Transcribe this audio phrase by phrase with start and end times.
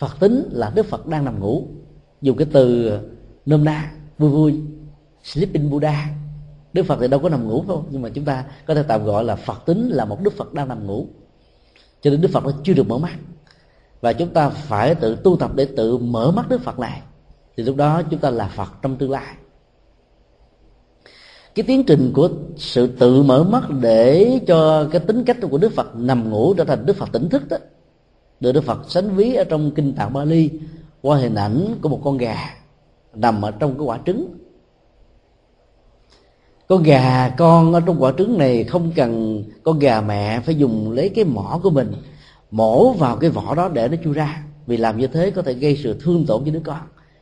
[0.00, 1.66] phật tính là đức phật đang nằm ngủ.
[2.22, 3.00] Dùng cái từ ờ,
[3.46, 4.60] nôm na, vui vui,
[5.22, 6.08] sleeping buddha.
[6.72, 9.04] Đức phật thì đâu có nằm ngủ không nhưng mà chúng ta có thể tạm
[9.04, 11.06] gọi là phật tính là một đức phật đang nằm ngủ.
[12.00, 13.12] Cho nên đức phật nó chưa được mở mắt.
[14.00, 17.02] Và chúng ta phải tự tu tập để tự mở mắt đức phật này
[17.56, 19.34] thì lúc đó chúng ta là phật trong tương lai.
[21.54, 25.72] Cái tiến trình của sự tự mở mắt để cho cái tính cách của đức
[25.72, 27.56] phật nằm ngủ trở thành đức phật tỉnh thức đó
[28.40, 30.50] được đức phật sánh ví ở trong kinh tạng bali
[31.02, 32.36] qua hình ảnh của một con gà
[33.14, 34.34] nằm ở trong cái quả trứng.
[36.68, 40.92] Con gà con ở trong quả trứng này không cần con gà mẹ phải dùng
[40.92, 41.92] lấy cái mỏ của mình,
[42.50, 44.44] mổ vào cái vỏ đó để nó chui ra.
[44.66, 46.78] Vì làm như thế có thể gây sự thương tổn cho đứa con.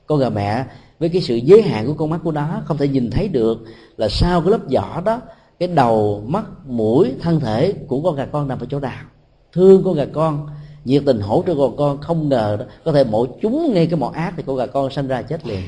[0.06, 0.64] Con gà mẹ
[0.98, 3.59] với cái sự giới hạn của con mắt của nó không thể nhìn thấy được
[3.96, 5.20] là sau cái lớp vỏ đó,
[5.59, 9.04] cái đầu, mắt, mũi, thân thể của con gà con nằm ở chỗ nào.
[9.52, 10.48] Thương con gà con
[10.88, 14.00] nhiệt tình hỗ trợ con con không ngờ đó, có thể mổ chúng ngay cái
[14.00, 15.62] mỏ ác thì con gà con sanh ra chết liền.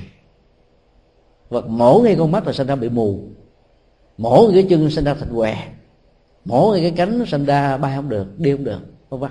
[1.51, 3.21] Hoặc mổ ngay con mắt là sanh ra bị mù.
[4.19, 5.69] Mổ cái chân sanh ra thành què.
[6.45, 8.79] Mổ ngay cái cánh sanh ra bay không được đi không được
[9.11, 9.31] không vâng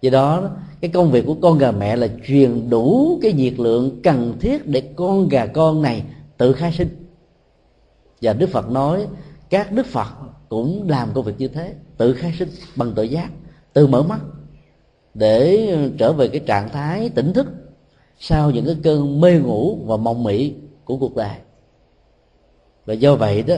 [0.00, 4.00] do đó cái công việc của con gà mẹ là truyền đủ cái nhiệt lượng
[4.02, 6.04] cần thiết để con gà con này
[6.36, 6.88] tự khai sinh.
[8.22, 9.06] Và đức phật nói
[9.50, 10.08] các đức phật
[10.48, 13.30] cũng làm công việc như thế tự khai sinh bằng tự giác
[13.72, 14.20] tự mở mắt
[15.14, 17.46] để trở về cái trạng thái tỉnh thức
[18.18, 20.52] sau những cái cơn mê ngủ và mộng mị
[20.84, 21.36] của cuộc đời.
[22.86, 23.54] Và do vậy đó,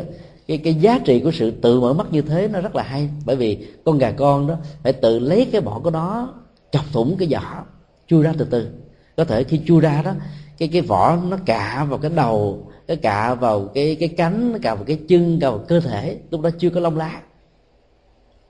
[0.46, 3.10] cái cái giá trị của sự tự mở mắt như thế nó rất là hay.
[3.24, 6.34] Bởi vì con gà con đó phải tự lấy cái bỏ của nó
[6.70, 7.64] chọc thủng cái vỏ,
[8.06, 8.68] chui ra từ từ.
[9.16, 10.12] Có thể khi chui ra đó,
[10.58, 14.58] cái cái vỏ nó cạ vào cái đầu nó cạ vào cái cái cánh nó
[14.62, 17.22] cạ vào cái chân, cạ vào cơ thể, lúc đó chưa có lông lá.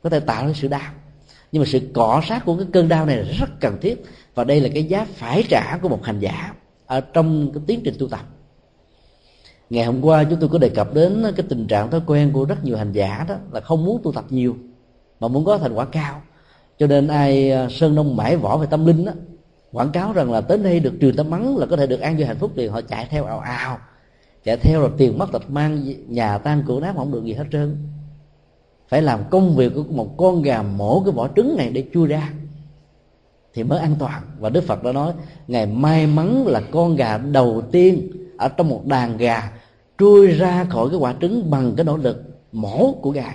[0.03, 0.93] Có thể tạo ra sự đau
[1.53, 4.05] nhưng mà sự cọ sát của cái cơn đau này là rất cần thiết.
[4.35, 6.55] Và đây là cái giá phải trả của một hành giả
[6.87, 8.21] ở trong cái tiến trình tu tập.
[9.71, 12.45] Ngày hôm qua chúng tôi có đề cập đến cái tình trạng thói quen của
[12.45, 14.57] rất nhiều hành giả đó, là không muốn tu tập nhiều,
[15.21, 16.23] mà muốn có thành quả cao.
[16.79, 19.13] Cho nên ai à, sơn đông mãi võ về tâm linh đó
[19.73, 22.17] quảng cáo rằng là tới đây được truyền tâm mắng là có thể được an
[22.17, 23.79] vui hạnh phúc thì họ chạy theo ào ào,
[24.45, 27.45] chạy theo là tiền mất tật mang, nhà tan cửa nát không được gì hết
[27.53, 27.77] trơn
[28.89, 32.09] phải làm công việc của một con gà mổ cái vỏ trứng này để chui
[32.09, 32.33] ra.
[33.55, 34.23] Thì mới an toàn.
[34.39, 35.13] Và đức phật đã nói,
[35.49, 39.53] ngày may mắn là con gà đầu tiên ở trong một đàn gà
[39.99, 43.35] trôi ra khỏi cái quả trứng bằng cái nỗ lực mổ của gà.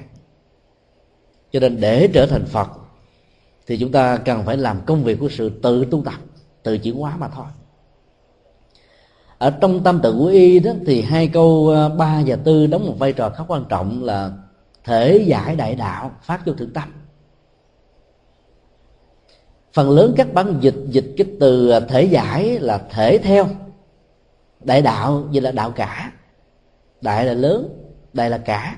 [1.51, 2.67] Cho nên để trở thành phật,
[3.67, 6.19] thì chúng ta cần phải làm công việc của sự tự tu tập,
[6.63, 7.45] tự chuyển hóa mà thôi.
[9.37, 12.85] Ở trong tâm tự của y đó, thì hai câu ờ, ba và tư đóng
[12.85, 14.31] một vai trò khá quan trọng là
[14.83, 16.89] thể giải đại đạo, phát vô thượng tâm.
[19.73, 23.47] Phần lớn các bản dịch dịch cái từ à, thể giải là thể theo.
[24.59, 26.11] Đại đạo như là đạo cả.
[27.01, 27.69] Đại là lớn,
[28.13, 28.77] đại là cả.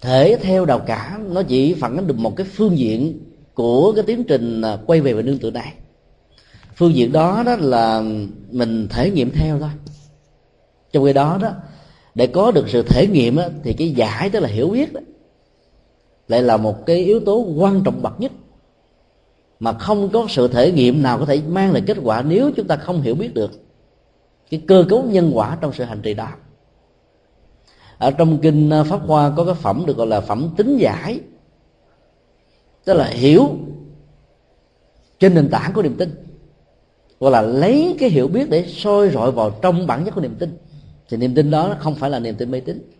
[0.00, 3.20] Thể theo đạo cả, nó chỉ phản ánh được một cái phương diện
[3.54, 5.74] của cái tiến trình à, quay về về nương tựa này.
[6.76, 8.02] Phương diện đó đó là
[8.50, 9.70] mình thể nghiệm theo thôi.
[10.92, 11.52] Trong khi đó đó
[12.14, 15.00] để có được sự thể nghiệm đó, thì cái giải tức là hiểu biết đó.
[16.28, 18.32] Lại là một cái yếu tố quan trọng bậc nhất.
[19.60, 22.66] Mà không có sự thể nghiệm nào có thể mang lại kết quả nếu chúng
[22.66, 23.50] ta không hiểu biết được
[24.50, 26.28] cái cơ cấu nhân quả trong sự hành trì đó.
[27.98, 31.20] Ở trong kinh à, pháp hoa có cái phẩm được gọi là phẩm tính giải.
[32.84, 33.48] Tức là hiểu
[35.18, 36.10] trên nền tảng của niềm tin.
[37.20, 40.36] Gọi là lấy cái hiểu biết để soi rọi vào trong bản chất của niềm
[40.38, 40.58] tin
[41.12, 42.90] thì niềm tin đó không phải là niềm tin mê tín.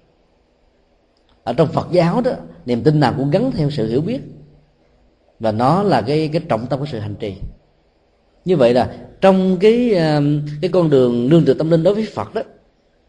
[1.44, 2.32] Ở trong Phật giáo đó,
[2.66, 4.20] niềm tin nào cũng gắn theo sự hiểu biết.
[5.40, 7.34] Và nó là cái cái trọng tâm của sự hành trì.
[8.44, 12.06] Như vậy là trong cái um, cái con đường nương tựa tâm linh đối với
[12.14, 12.42] Phật đó,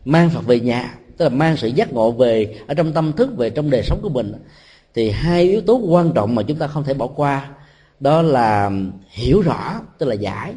[0.05, 3.37] mang Phật về nhà, tức là mang sự giác ngộ về, ở trong tâm thức
[3.37, 4.33] về trong đời sống của mình,
[4.93, 7.49] thì hai yếu tố quan trọng mà chúng ta không thể bỏ qua,
[7.99, 8.71] đó là
[9.09, 10.53] hiểu rõ, tức là giải,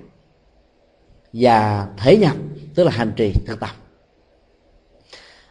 [1.32, 2.36] và thể nhập,
[2.74, 3.70] tức là hành trì thực tập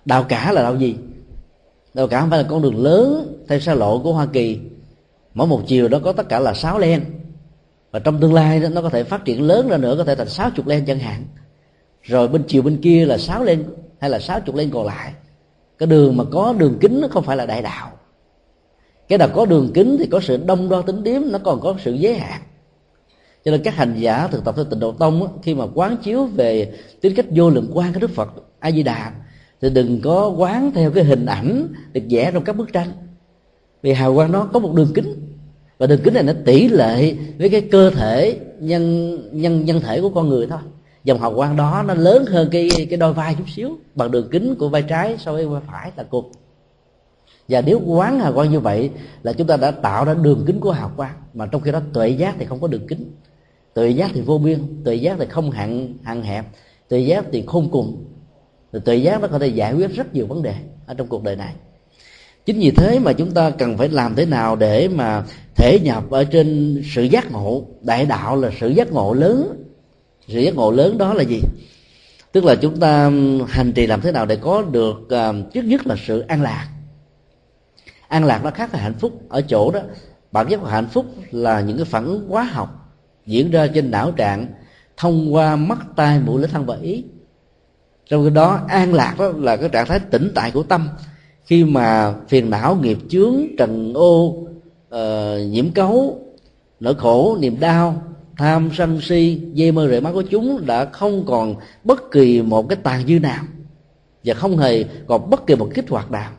[0.05, 0.95] đạo cả là đạo gì?
[1.93, 4.59] Đạo cả không phải là con đường lớn theo xa lộ của hoa kỳ.
[5.33, 7.05] Mỗi một chiều đó có tất cả là sáu len.
[7.91, 10.15] Và trong tương lai đó, nó có thể phát triển lớn ra nữa có thể
[10.15, 11.23] thành sáu chục len chẳng hạn.
[12.03, 13.63] Rồi bên chiều bên kia là sáu len
[13.99, 15.13] hay là sáu chục len còn lại.
[15.77, 17.91] Cái đường mà có đường kính nó không phải là đại đạo.
[19.07, 21.75] Cái nào có đường kính thì có sự đông đo tính điếm nó còn có
[21.83, 22.41] sự giới hạn.
[23.45, 26.25] Cho nên các hành giả thực tập theo tịnh độ tông khi mà quán chiếu
[26.25, 28.29] về tính cách vô lượng quan của đức phật
[28.59, 29.11] a di đà
[29.65, 32.87] thì đừng có quán theo cái hình ảnh được vẽ trong các bức tranh.
[33.81, 35.13] Vì hào quang nó có một đường kính,
[35.77, 40.01] và đường kính này nó tỷ lệ với cái cơ thể nhân nhân nhân thể
[40.01, 40.59] của con người thôi.
[41.03, 44.27] Dòng hào quang đó nó lớn hơn cái cái đôi vai chút xíu, bằng đường
[44.31, 46.31] kính của vai trái so với vai phải là cục
[47.49, 48.89] và nếu quán hào quang như vậy
[49.23, 51.81] là chúng ta đã tạo ra đường kính của hào quang, mà trong khi đó
[51.93, 53.11] tuệ giác thì không có đường kính.
[53.73, 56.45] Tuệ giác thì vô biên, tuệ giác thì không hạn hạn hẹp,
[56.89, 58.05] tuệ giác thì không cùng
[58.79, 60.55] tuệ giác nó có thể giải quyết rất nhiều vấn đề
[60.85, 61.53] ở trong cuộc đời này.
[62.45, 65.23] Chính vì thế mà chúng ta cần phải làm thế nào để mà
[65.55, 67.65] thể nhập ở trên sự giác ngộ.
[67.81, 69.63] Đại đạo là sự giác ngộ lớn.
[70.27, 71.41] Sự giác ngộ lớn đó là gì?
[72.31, 73.11] Tức là chúng ta
[73.47, 76.69] hành trì làm thế nào để có được uh, trước nhất là sự an lạc.
[78.07, 79.79] An lạc nó khác với hạnh phúc ở chỗ đó.
[80.31, 82.93] Bản chất của hạnh phúc là những cái phản ứng hóa học
[83.25, 84.47] diễn ra trên não trạng
[84.97, 87.03] thông qua mắt tai mũi lưỡi thân và ý
[88.09, 90.89] trong khi đó an lạc đó là cái trạng thái tĩnh tại của tâm.
[91.45, 94.97] Khi mà phiền não nghiệp chướng trần ô uh,
[95.49, 96.21] nhiễm cấu
[96.79, 98.01] nỗi khổ niềm đau
[98.37, 102.69] tham sân si dây mơ rễ mắt của chúng đã không còn bất kỳ một
[102.69, 103.43] cái tàn dư nào
[104.23, 106.31] và không hề còn bất kỳ một kích hoạt nào.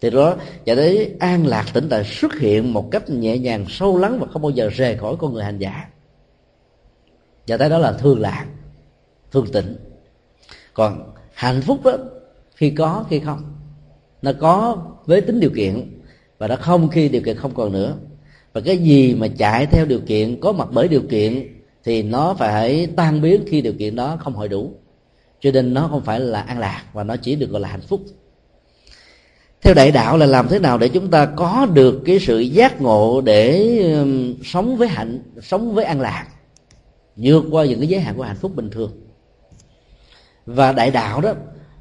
[0.00, 0.34] Thì đó
[0.66, 4.26] và đấy an lạc tĩnh tại xuất hiện một cách nhẹ nhàng sâu lắng và
[4.32, 5.88] không bao giờ rời khỏi con người hành giả.
[7.46, 8.46] Và tới đó là thương lạc
[9.32, 9.76] thương tịnh
[10.74, 11.92] còn hạnh phúc đó,
[12.54, 13.42] khi có, khi không.
[14.22, 14.76] Nó có
[15.06, 16.00] với tính điều kiện,
[16.38, 17.96] và nó không khi điều kiện không còn nữa.
[18.52, 21.48] Và cái gì mà chạy theo điều kiện, có mặt bởi điều kiện,
[21.84, 24.72] thì nó phải tan biến khi điều kiện đó không hội đủ.
[25.40, 27.80] Cho nên nó không phải là an lạc và nó chỉ được gọi là hạnh
[27.80, 28.00] phúc.
[29.62, 32.80] Theo đại đạo là làm thế nào để chúng ta có được cái sự giác
[32.80, 33.78] ngộ để
[34.44, 36.26] sống với hạnh, sống với an lạc,
[37.16, 38.92] vượt qua những cái giới hạn của hạnh phúc bình thường?
[40.46, 41.32] Và đại đạo đó,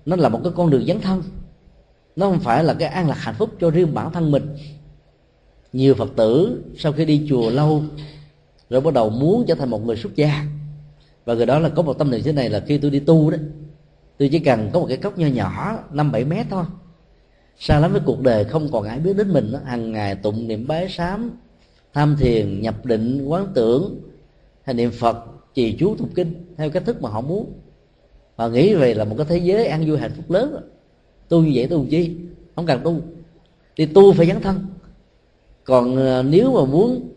[0.06, 1.24] nó là một cái con đường dấn thân.
[2.16, 4.56] Nó không phải là cái an lạc hạnh phúc cho riêng bản thân mình.
[5.74, 7.84] Nhiều phật tử sau khi đi chùa lâu,
[8.70, 10.46] rồi bắt đầu muốn trở thành một người xuất gia.
[11.26, 13.32] Và người đó là có một tâm niệm thế này là khi tôi đi tu
[13.32, 13.38] đó,
[14.18, 16.64] tôi chỉ cần có một cái cốc nho nhỏ, năm bảy mét thôi.
[17.60, 19.60] Xa lắm với cuộc đời, không còn ai biết đến mình đó.
[19.66, 21.32] hàng ngày tụng niệm bái sám,
[21.94, 24.02] tham thiền, nhập định, quán tưởng
[24.64, 25.18] hay niệm phật,
[25.54, 27.54] trì chú tụng kinh theo cách thức mà họ muốn
[28.36, 30.62] và nghĩ về là một cái thế giới an vui hạnh phúc lớn rồi.
[31.30, 32.12] tu như vậy tu chi?
[32.56, 33.02] Không cần tu.
[33.76, 34.66] Thì tu phải dấn thân.
[35.64, 37.10] Còn ờ, nếu mà muốn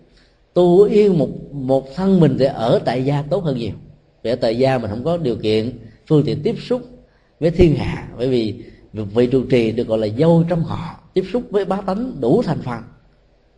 [0.54, 3.74] tu yên một một thân mình thì ở tại gia tốt hơn nhiều.
[4.22, 6.82] Vì ở tại gia mình không có điều kiện, phương tiện tiếp xúc
[7.40, 8.08] với thiên hạ.
[8.16, 11.00] Bởi vì vị trụ trì được gọi là dâu trong họ.
[11.14, 12.82] Tiếp xúc với bá tánh đủ thành phần,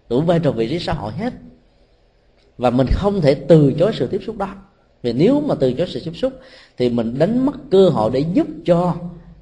[0.08, 1.32] đủ vai trò vị trí xã hội hết.
[2.58, 4.54] Và mình không thể từ chối sự tiếp xúc đó
[5.02, 6.32] vì nếu mà từ chối sự tiếp xúc
[6.76, 8.94] thì mình đánh mất cơ hội để giúp cho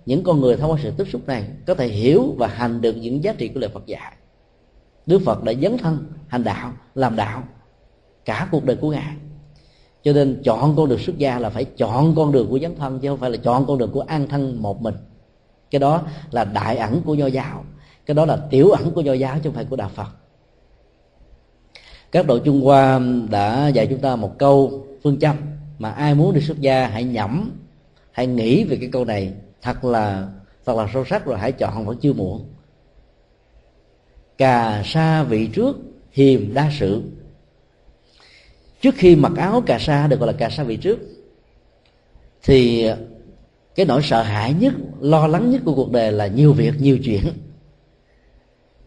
[0.07, 2.97] những con người thông qua sự tiếp xúc này có thể hiểu và hành được
[2.97, 4.17] những giá trị của lời Phật dạy.
[5.07, 5.99] Đức Phật đã dấn thân,
[6.29, 7.43] hành đạo, làm đạo
[8.25, 9.15] cả cuộc đời của ngài.
[10.03, 13.01] Cho nên chọn con đường xuất gia là phải chọn con đường của dấn thân
[13.01, 14.95] chứ không phải là chọn con đường của an thân một mình.
[15.71, 17.65] Cái đó là đại ẩn của nho giáo,
[18.07, 20.09] cái đó là tiểu ẩn của nho giáo chứ không phải của đạo phật
[22.13, 23.01] các đội trung hoa
[23.31, 25.37] đã dạy chúng ta một câu phương châm
[25.79, 27.51] mà ai muốn đi xuất gia hãy nhẩm,
[28.13, 29.33] hãy nghĩ về cái câu này.
[29.63, 30.29] Thật là
[30.65, 32.45] thật là sâu sắc rồi, hãy chọn vẫn chưa muộn.
[34.39, 35.77] Cà sa vị trước,
[36.13, 37.03] hiềm đa sự.
[38.81, 40.99] Trước khi mặc áo cà sa, được gọi là cà sa vị trước,
[42.43, 42.89] thì
[43.75, 46.99] cái nỗi sợ hãi nhất, lo lắng nhất của cuộc đời là nhiều việc, nhiều
[47.05, 47.23] chuyện.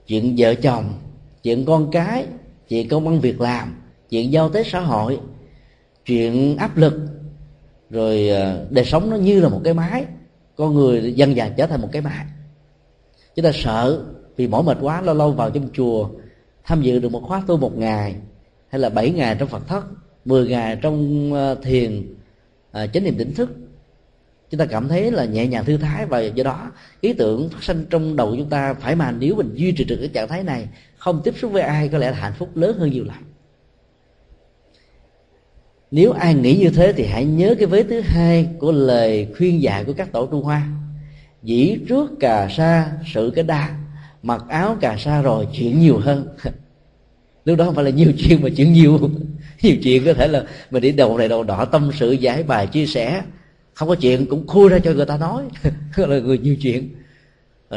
[0.08, 0.94] Chuyện vợ chồng,
[1.44, 2.25] chuyện con cái
[2.70, 5.20] chuyện công ăn việc làm chuyện giao tế xã hội
[6.06, 6.94] chuyện áp lực
[7.90, 10.06] rồi ờ, đời sống nó như là một cái máy
[10.60, 12.26] con người dần dần trở thành một cái máy.
[13.36, 14.04] Chúng ta sợ
[14.36, 16.10] vì mỏi mệt quá lâu lâu vào trong chùa
[16.64, 18.16] tham dự được một khóa tu một ngày
[18.70, 19.84] hay là bảy ngày trong phật thất
[20.26, 22.16] 10 ngày trong ờ, thiền
[22.72, 23.50] à, chánh niệm tỉnh thức.
[24.50, 26.72] Chúng ta cảm thấy là nhẹ nhàng thư thái và do đó
[27.02, 29.98] ý tưởng phát sinh trong đầu chúng ta phải mà nếu mình duy trì được
[30.00, 30.68] cái trạng thái này
[31.00, 33.24] không tiếp xúc với ai, có lẽ là hạnh phúc lớn hơn nhiều lắm.
[35.91, 39.62] Nếu ai nghĩ như thế thì hãy nhớ cái vế thứ hai của lời khuyên
[39.62, 40.68] dạy của các tổ trung hoa.
[41.44, 43.77] Dĩ trước cà sa, sự cái đa
[44.24, 46.27] mặc áo cà sa rồi chuyện nhiều hơn.
[47.46, 49.00] Lúc đó không phải là nhiều chuyện mà chuyện nhiều.
[49.62, 52.68] Nhiều chuyện có thể là mình đi đầu này đầu đỏ tâm sự giải bài
[52.68, 53.24] chia sẻ.
[53.74, 55.44] Không có chuyện cũng khui ra cho người ta nói.
[55.96, 56.89] Là người nhiều chuyện.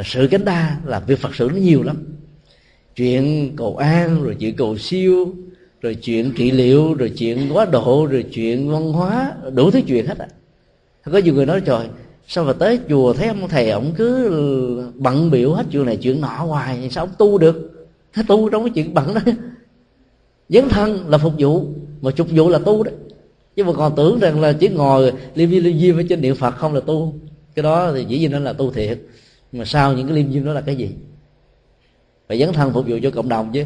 [0.05, 2.05] Sự cánh đa là việc phật sự nó nhiều lắm
[2.97, 5.35] chuyện cầu an, rồi chuyện cầu siêu,
[5.81, 10.07] rồi chuyện trị liệu, rồi chuyện quá độ, rồi chuyện văn hóa, đủ thứ chuyện
[10.07, 10.27] hết á
[11.11, 11.87] có nhiều người nói, trời,
[12.27, 16.21] sao mà tới chùa thấy ông thầy ông cứ bận biểu hết chuyện này, chuyện
[16.21, 17.87] nọ hoài, sao ông tu được?
[18.13, 19.21] Thế tu trong cái chuyện bận đó.
[20.49, 21.65] Dấn thân là phục vụ,
[22.01, 22.95] mà phục vụ là tu đấy
[23.57, 26.35] chứ mà còn tưởng rằng là chỉ ngồi liêm diêm liêm diêm ở trên niệm
[26.35, 27.15] phật không là tu.
[27.55, 28.99] Cái đó thì dĩ nhiên nó là tu thiệt.
[29.53, 30.91] Mà sau những cái liêm diêm đó là cái gì?
[32.33, 33.65] Phải dấn thân phục vụ cho cộng đồng chứ.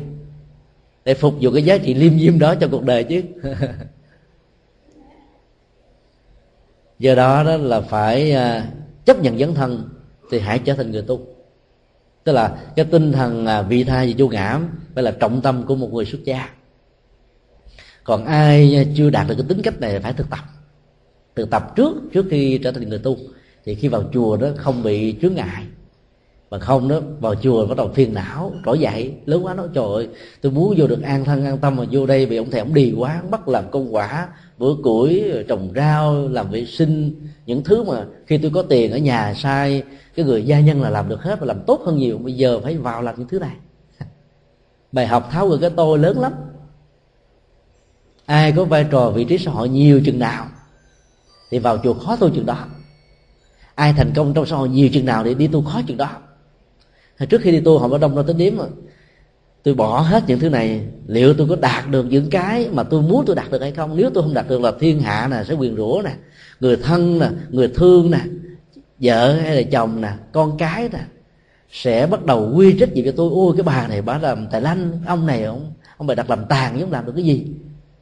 [1.05, 3.23] Để phục vụ cái giá trị liêm diêm đó cho cuộc đời chứ.
[6.99, 8.69] Do đó đó là phải à,
[9.05, 9.89] chấp nhận dấn thân
[10.31, 11.21] thì hãy trở thành người tu.
[12.25, 14.61] Tức là cái tinh thần à, vị tha và vô ngã
[14.95, 16.49] phải là trọng tâm của một người xuất gia.
[18.05, 20.45] Còn ai chưa đạt được cái tính cách này phải thực tập.
[21.37, 23.17] Thực tập trước trước khi trở thành người tu.
[23.65, 25.65] Thì khi vào chùa đó không bị chướng ngại
[26.51, 29.85] mà không đó, vào chùa bắt đầu phiền não, trỗi dậy, lớn quá nói, trời
[29.95, 30.09] ơi,
[30.41, 32.75] tôi muốn vô được an thân, an tâm mà vô đây, bị ông thầy ông
[32.75, 37.15] đi quá bắt làm công quả, bữa củi, trồng rau, làm vệ sinh,
[37.47, 39.83] những thứ mà khi tôi có tiền ở nhà sai,
[40.15, 42.61] cái người gia nhân là làm được hết và làm tốt hơn nhiều, bây giờ
[42.61, 43.57] phải vào làm những thứ này.
[44.93, 46.33] Bài học tháo gỡ cái tôi lớn lắm.
[48.27, 50.47] Ai có vai trò, vị trí xã hội nhiều chừng nào
[51.51, 52.65] thì vào chùa khó tu chừng đó.
[53.75, 56.11] Ai thành công trong xã hội nhiều chừng nào thì đi tu khó chừng đó
[57.25, 58.65] trước khi đi tu, họ ở đông ra tính điếm mà.
[59.63, 63.03] Tôi bỏ hết những thứ này, liệu tôi có đạt được những cái mà tôi
[63.03, 63.97] muốn tôi đạt được hay không?
[63.97, 66.11] Nếu tôi không đạt được là thiên hạ nè, sẽ quyền rủa nè,
[66.61, 68.21] người thân nè, người thương nè,
[69.01, 71.01] vợ hay là chồng nè, con cái nè,
[71.71, 74.61] sẽ bắt đầu quy trách gì cho tôi, ôi, cái bà này bà làm tài
[74.61, 77.47] lanh, ông này ông ông bà đặt làm tàn giống làm được cái gì?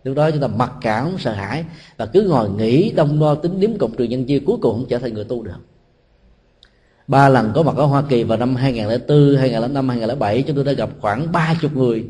[0.04, 1.64] Lúc đó chúng ta mặc cảm, sợ hãi
[1.97, 4.87] và cứ ngồi nghĩ, đông đo tính điếm cộng trừ nhân chia cuối cùng không
[4.88, 5.52] trở thành người tu được
[7.08, 10.73] ba lần có mặt ở Hoa Kỳ vào năm 2004, 2005, 2007 chúng tôi đã
[10.73, 12.06] gặp khoảng ba chục người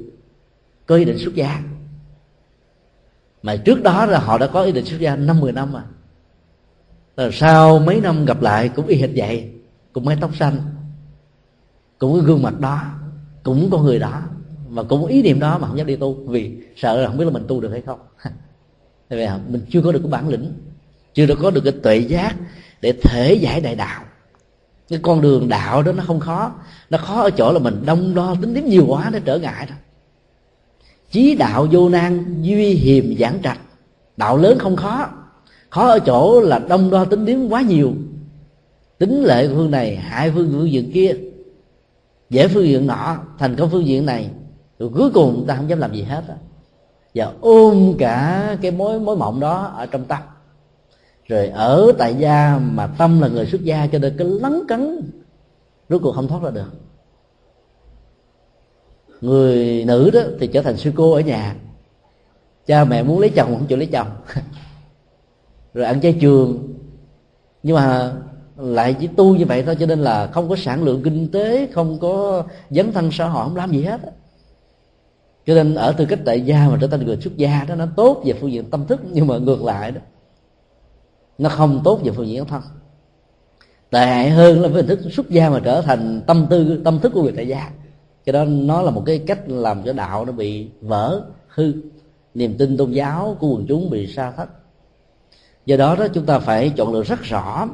[0.86, 1.62] có ý định xuất gia.
[3.42, 5.84] Mà trước đó là họ đã có ý định xuất gia năm mười năm mà
[7.16, 9.50] rồi sau mấy năm gặp lại cũng y hệt vậy
[9.92, 10.60] cũng mái tóc xanh
[11.98, 12.82] cũng cái gương mặt đó
[13.42, 14.22] cũng con người đó
[14.68, 17.24] mà cũng ý niệm đó mà không dám đi tu vì sợ là không biết
[17.24, 18.00] là mình tu được hay không.
[19.08, 20.52] Tại vì mình chưa có được cái bản lĩnh
[21.14, 22.36] chưa được có được cái tuệ giác
[22.80, 24.04] để thể giải đại đạo
[24.94, 26.52] cái con đường đạo đó nó không khó.
[26.90, 29.66] Nó khó ở chỗ là mình đông đo, tính điểm nhiều quá nó trở ngại
[29.70, 29.74] đó.
[31.10, 33.60] Chí đạo vô nan, duy hiềm giảng trạch.
[34.16, 35.08] Đạo lớn không khó.
[35.70, 37.92] Khó ở chỗ là đông đo, tính điểm quá nhiều.
[38.98, 41.16] Tính lệ phương này, hại phương phương diện kia.
[42.30, 44.30] Dễ phương diện nọ, thành công phương diện này,
[44.78, 46.34] rồi cuối cùng ta không dám làm gì hết đó.
[47.14, 50.18] và ôm cả cái mối mối mộng đó ở trong tâm
[51.28, 55.10] rồi ở tại gia mà tâm là người xuất gia cho nên cái lắng cấn,
[55.88, 56.72] rốt cuộc không thoát ra được.
[59.20, 61.56] Người nữ đó thì trở thành sư cô ở nhà.
[62.66, 64.08] Cha mẹ muốn lấy chồng không chịu lấy chồng.
[65.74, 66.74] Rồi ăn chay trường.
[67.62, 68.12] Nhưng mà
[68.56, 71.68] lại chỉ tu như vậy thôi cho nên là không có sản lượng kinh tế,
[71.72, 74.00] không có dấn thân xã hội, không làm gì hết
[75.46, 77.86] cho nên ở tư cách tại gia mà trở thành người xuất gia đó, nó
[77.96, 80.00] tốt về phương diện tâm thức nhưng mà ngược lại đó
[81.38, 82.62] nó không tốt về phương diện thân.
[83.90, 87.00] Tệ hại hơn là với hình thức xuất gia mà trở thành tâm tư, tâm
[87.00, 87.70] thức của người tại gia.
[88.26, 91.72] Cho đó nó là một cái cách làm cho đạo nó bị vỡ hư.
[92.34, 94.48] Niềm tin tôn giáo của quần chúng bị sa thất.
[95.66, 97.68] Do đó đó chúng ta phải chọn lựa rất rõ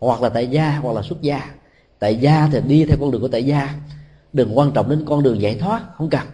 [0.00, 1.50] hoặc là tại gia hoặc là xuất gia.
[1.98, 3.74] Tại gia thì đi theo con đường của tại gia.
[4.32, 6.26] Đừng quan trọng đến con đường giải thoát, không cần.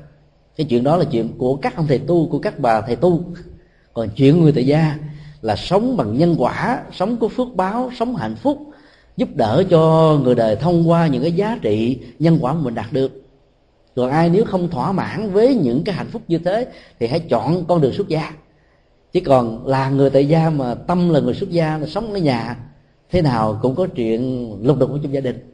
[0.56, 3.25] Cái chuyện đó là chuyện của các ông thầy tu, của các bà thầy tu.
[3.95, 4.99] Còn chuyện người tại gia
[5.47, 8.59] là sống bằng nhân quả, sống có phước báo, sống hạnh phúc,
[9.17, 12.75] giúp đỡ cho người đời thông qua những cái giá trị nhân quả mà mình
[12.75, 13.23] đạt được.
[13.97, 16.67] Còn ai nếu không thỏa mãn với những cái hạnh phúc như thế,
[17.00, 18.33] thì hãy chọn con đường xuất gia.
[19.12, 22.19] Chứ còn là người tại gia mà tâm là người xuất gia, là sống ở
[22.19, 22.57] nhà,
[23.11, 25.53] thế nào cũng có chuyện lục đục trong gia đình.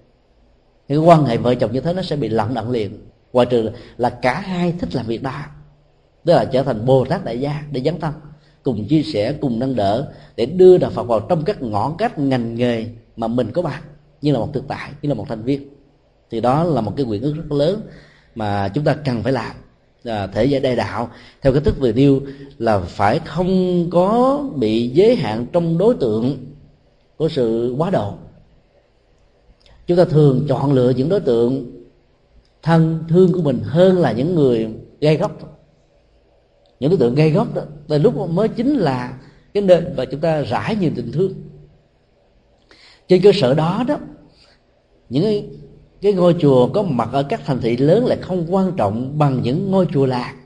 [0.88, 2.98] Cái quan hệ vợ chồng như thế nó sẽ bị lận đận liền.
[3.32, 5.40] Ngoài trừ là cả hai thích làm việc đó,
[6.24, 8.12] tức là trở thành bồ tát đại gia để dấn thân
[8.62, 12.18] cùng chia sẻ cùng nâng đỡ để đưa đạo phật vào trong các ngõ cách
[12.18, 13.82] ngành nghề mà mình có bằng.
[14.22, 15.68] Như là một thực tại như là một thành viên.
[16.30, 17.80] Thì đó là một cái quyền ước rất lớn
[18.34, 19.56] mà chúng ta cần phải làm
[20.04, 21.10] à, thể giải đại đạo.
[21.40, 22.20] Theo cái thức vừa nêu
[22.58, 26.36] là phải không có bị giới hạn trong đối tượng
[27.16, 28.14] của sự quá độ.
[29.86, 31.72] Chúng ta thường chọn lựa những đối tượng
[32.62, 34.68] thân thương của mình hơn là những người
[35.00, 35.51] gây gốc
[36.82, 39.18] những đối tượng gây gốc đó từ lúc mới chính là
[39.54, 41.34] cái nơi và chúng ta rải nhiều tình thương.
[43.08, 43.98] Trên cơ sở đó đó
[45.08, 45.46] những cái,
[46.00, 49.42] cái ngôi chùa có mặt ở các thành thị lớn lại không quan trọng bằng
[49.42, 50.36] những ngôi chùa làng.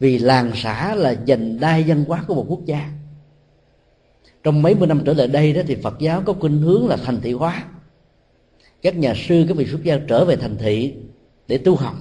[0.00, 2.90] Vì làng xã là dành đai văn hóa của một quốc gia.
[4.42, 6.96] Trong mấy mươi năm trở lại đây đó thì Phật giáo có khuynh hướng là
[6.96, 7.64] thành thị hóa.
[8.82, 10.94] Các nhà sư các vị xuất gia trở về thành thị
[11.48, 11.94] để tu học.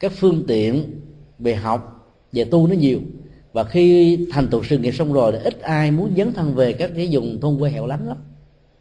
[0.00, 1.00] Các phương tiện
[1.38, 1.97] về học
[2.32, 3.00] về tu nó nhiều.
[3.52, 6.72] Và khi thành tựu sự nghiệp xong rồi thì ít ai muốn dấn thân về
[6.72, 8.16] các cái vùng thôn quê hẻo lánh lắm.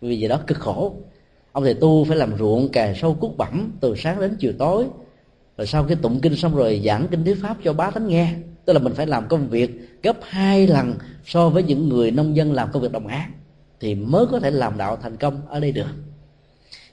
[0.01, 0.93] Vì vậy đó, cực khổ.
[1.51, 4.85] Ông thầy tu phải làm ruộng, cày sâu cút bẩm từ sáng đến chiều tối.
[5.57, 8.33] Rồi sau khi tụng kinh xong rồi giảng kinh thuyết pháp cho bá tánh nghe.
[8.65, 10.93] Tức là mình phải làm công việc gấp hai lần
[11.25, 13.31] so với những người nông dân làm công việc đồng áng.
[13.79, 15.87] Thì mới có thể làm đạo thành công ở đây được.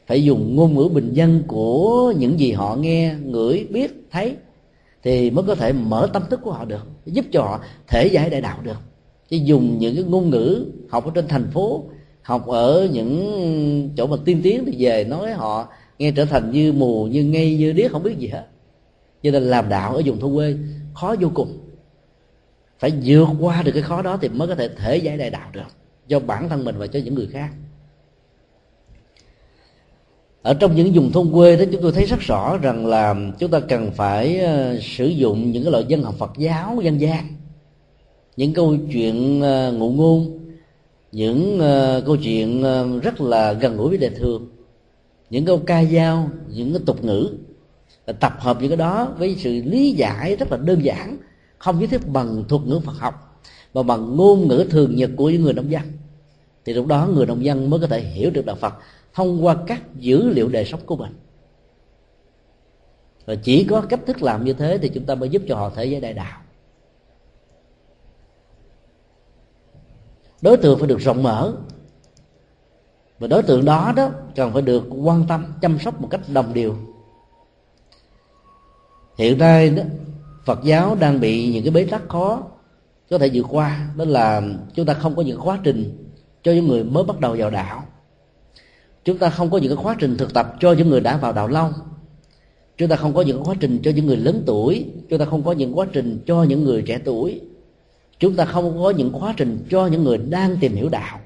[0.06, 4.36] Phải dùng ngôn ngữ bình dân của những gì họ nghe, ngửi, biết, thấy
[5.04, 8.30] thì mới có thể mở tâm thức của họ được, giúp cho họ thể giải
[8.30, 8.78] đại đạo được.
[9.28, 11.84] Chứ dùng những cái ngôn ngữ học ở trên thành phố,
[12.22, 15.68] học ở những chỗ mà tiên tiến thì về nói họ
[15.98, 18.46] nghe trở thành như mù, như ngây, như điếc, không biết gì hết.
[19.22, 20.56] Cho nên làm đạo ở vùng thôn quê,
[20.94, 21.58] khó vô cùng.
[22.78, 25.50] Phải vượt qua được cái khó đó thì mới có thể thể giải đại đạo
[25.52, 25.68] được,
[26.08, 27.50] cho bản thân mình và cho những người khác
[30.44, 33.50] ở trong những vùng thôn quê đó, chúng tôi thấy rất rõ rằng là chúng
[33.50, 37.26] ta cần phải ờ, sử dụng những cái loại dân học Phật giáo, dân gian.
[38.36, 40.38] Những câu chuyện ờ, ngụ ngôn,
[41.12, 42.62] những ờ, câu chuyện
[43.02, 44.48] rất là gần gũi với đời thường.
[45.30, 47.30] Những câu ca dao, những cái tục ngữ
[48.20, 51.16] tập hợp những cái đó với sự lý giải rất là đơn giản,
[51.58, 53.40] không nhất thiết bằng thuật ngữ Phật học,
[53.74, 55.82] mà bằng ngôn ngữ thường nhật của những người nông dân.
[56.64, 58.74] Thì lúc đó người nông dân mới có thể hiểu được đạo Phật
[59.14, 61.12] thông qua các dữ liệu đời sống của mình.
[63.26, 65.70] Và chỉ có cách thức làm như thế thì chúng ta mới giúp cho họ
[65.70, 66.40] thể giới đại đạo.
[70.42, 71.56] Đối tượng phải được rộng mở.
[73.18, 76.54] Và đối tượng đó đó cần phải được quan tâm, chăm sóc một cách đồng
[76.54, 76.76] đều.
[79.18, 79.82] Hiện nay đó,
[80.44, 82.42] Phật giáo đang bị những cái bế tắc khó
[83.10, 83.88] có thể vượt qua.
[83.96, 84.42] Đó là
[84.74, 86.10] chúng ta không có những quá trình
[86.42, 87.82] cho những người mới bắt đầu vào đạo
[89.04, 91.32] chúng ta không có những cái quá trình thực tập cho những người đã vào
[91.32, 91.70] đạo lâu
[92.76, 94.86] chúng ta không có những quá trình cho những người lớn tuổi.
[95.08, 97.40] Chúng ta không có những quá trình cho những người trẻ tuổi.
[98.18, 101.20] Chúng ta không có những quá trình cho những người đang tìm hiểu đạo.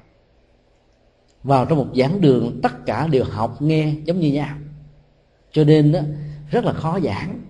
[1.43, 4.55] Vào trong một giảng đường tất cả đều học nghe giống như nhau.
[5.51, 5.99] Cho nên đó,
[6.51, 7.41] rất là khó giảng.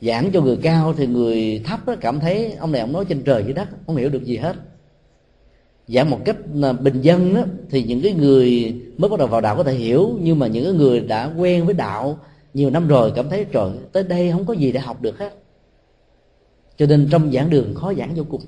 [0.00, 3.22] Giảng cho người cao thì người thấp đó cảm thấy ông này ông nói trên
[3.22, 4.56] trời dưới đất không hiểu được gì hết
[5.88, 9.40] giảng một cách à, bình dân đó, thì những cái người mới bắt đầu vào
[9.40, 12.18] đạo có thể hiểu nhưng mà những cái người đã quen với đạo
[12.54, 15.34] nhiều năm rồi cảm thấy trời tới đây không có gì để học được hết.
[16.76, 18.40] Cho nên trong giảng đường khó giảng vô cùng.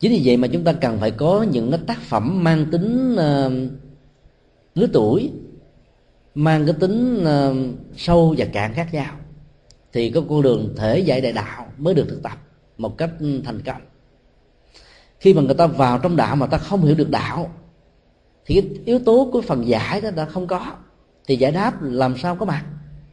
[0.00, 3.12] Chính vì vậy mà chúng ta cần phải có những cái tác phẩm mang tính
[3.12, 3.52] uh,
[4.74, 5.30] lứa tuổi
[6.34, 7.56] mang cái tính uh,
[7.96, 9.14] sâu và cạn khác nhau
[9.92, 12.38] thì có con đường thể giải đại đạo mới được thực tập
[12.78, 13.10] một cách
[13.44, 13.82] thành công
[15.20, 17.50] khi mà người ta vào trong đạo mà ta không hiểu được đạo,
[18.46, 20.72] thì cái yếu tố của phần giải đó đã không có.
[21.26, 22.64] Thì giải đáp làm sao có mặt?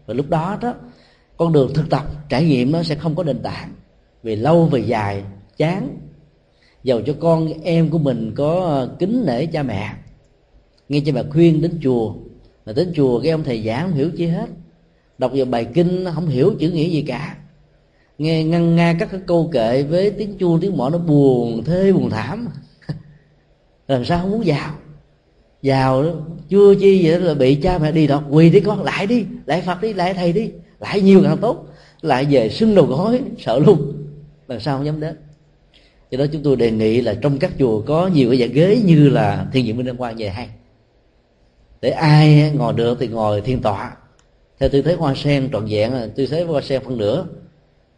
[0.05, 0.73] Và lúc đó đó,
[1.37, 3.73] con đường thực tập, trải nghiệm nó sẽ không có nền tảng.
[4.23, 5.23] Vì lâu về dài,
[5.57, 5.97] chán.
[6.83, 9.93] Dầu cho con, em của mình có ờ, kính nể cha mẹ,
[10.89, 12.13] nghe cha mẹ khuyên đến chùa,
[12.65, 14.49] mà đến chùa cái ông thầy giảng không hiểu chi hết.
[15.17, 17.35] Đọc vào bài kinh, không hiểu chữ nghĩa gì cả
[18.17, 21.91] nghe ngăn nga các cái câu kệ với tiếng chuông, tiếng mõ nó buồn, thê
[21.91, 22.47] buồn thảm.
[23.87, 24.73] Làm sao không muốn vào?
[25.63, 26.05] Vào
[26.49, 29.61] chưa chi vậy là bị cha mẹ đi đọc quỳ đi con, lại đi, lại
[29.61, 30.51] phật đi, lại thầy đi.
[30.79, 31.67] Lại nhiều càng tốt,
[32.01, 33.93] lại về sưng đầu gối, sợ luôn.
[34.47, 35.15] Làm sao không dám đến?
[36.11, 38.81] Do đó chúng tôi đề nghị là trong các chùa có nhiều cái dạng ghế
[38.85, 40.49] như là thiên diện minh đăng Quang về hay
[41.81, 43.95] để ai ngồi được thì ngồi thiên tọa.
[44.59, 47.25] Theo tư thế hoa sen trọn vẹn, tư thế hoa sen phân nửa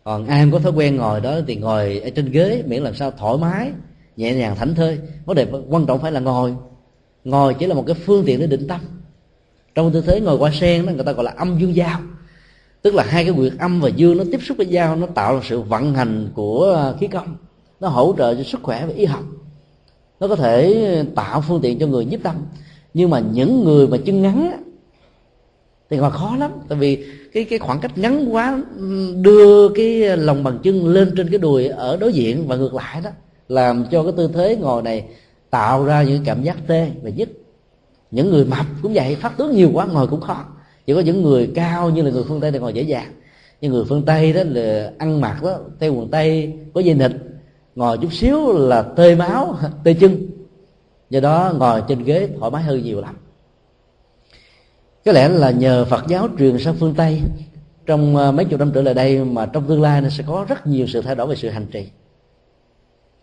[0.03, 2.95] còn ai không có thói quen ngồi đó thì ngồi ở trên ghế, miễn làm
[2.95, 3.71] sao thoải mái,
[4.17, 4.99] nhẹ nhàng thảnh thơi.
[5.25, 6.55] Vấn đề quan trọng phải là ngồi.
[7.23, 8.81] Ngồi chỉ là một cái phương tiện để định tâm.
[9.75, 11.99] Trong tư thế ngồi qua sen đó, người ta gọi là âm dương giao.
[12.81, 15.35] Tức là hai cái quyệt âm và dương nó tiếp xúc với nhau, nó tạo
[15.35, 17.35] ra sự vận hành của à, khí công.
[17.79, 19.23] Nó hỗ trợ cho sức khỏe và y học.
[20.19, 22.35] Nó có thể tạo phương tiện cho người nhiếp tâm.
[22.93, 24.63] Nhưng mà những người mà chân ngắn
[25.89, 26.51] thì còn khó lắm.
[26.67, 28.63] Tại vì cái cái khoảng cách ngắn quá,
[29.15, 33.01] đưa cái lòng bằng chân lên trên cái đùi ở đối diện và ngược lại
[33.03, 33.09] đó,
[33.47, 35.05] làm cho cái tư thế ngồi này
[35.49, 37.29] tạo ra những cảm giác tê và nhức.
[38.11, 40.45] Những người mập cũng vậy, phát tướng nhiều quá ngồi cũng khó.
[40.85, 43.11] Chỉ có những người cao như là người phương tây thì ngồi dễ dàng.
[43.61, 47.11] Nhưng người phương tây đó là ăn mặc đó, theo quần tây có dây nịt,
[47.75, 50.27] ngồi chút xíu là tê máu, tê chân.
[51.09, 53.15] Do đó ngồi trên ghế thoải mái hơn nhiều lắm
[55.09, 57.21] có lẽ là nhờ Phật giáo truyền sang phương Tây
[57.85, 60.45] trong ờ, mấy chục năm trở lại đây mà trong tương lai nó sẽ có
[60.49, 61.89] rất nhiều sự thay đổi về sự hành trì.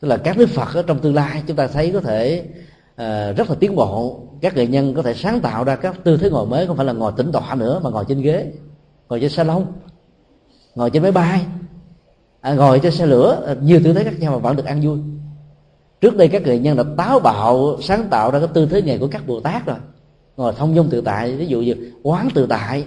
[0.00, 2.44] Tức là các đức Phật ở trong tương lai chúng ta thấy có thể
[2.92, 4.20] uh, rất là tiến bộ.
[4.40, 6.86] Các nghệ nhân có thể sáng tạo ra các tư thế ngồi mới không phải
[6.86, 8.52] là ngồi tĩnh tọa nữa mà ngồi trên ghế
[9.08, 9.66] ngồi trên salon
[10.74, 11.46] ngồi trên máy bay
[12.40, 14.98] à, ngồi trên xe lửa nhiều tư thế khác nhau mà vẫn được ăn vui.
[16.00, 18.98] Trước đây các nghệ nhân đã táo bạo sáng tạo ra cái tư thế nghề
[18.98, 19.76] của các bồ tát rồi
[20.36, 22.86] ngồi thông dung tự tại, ví dụ như quán tự tại.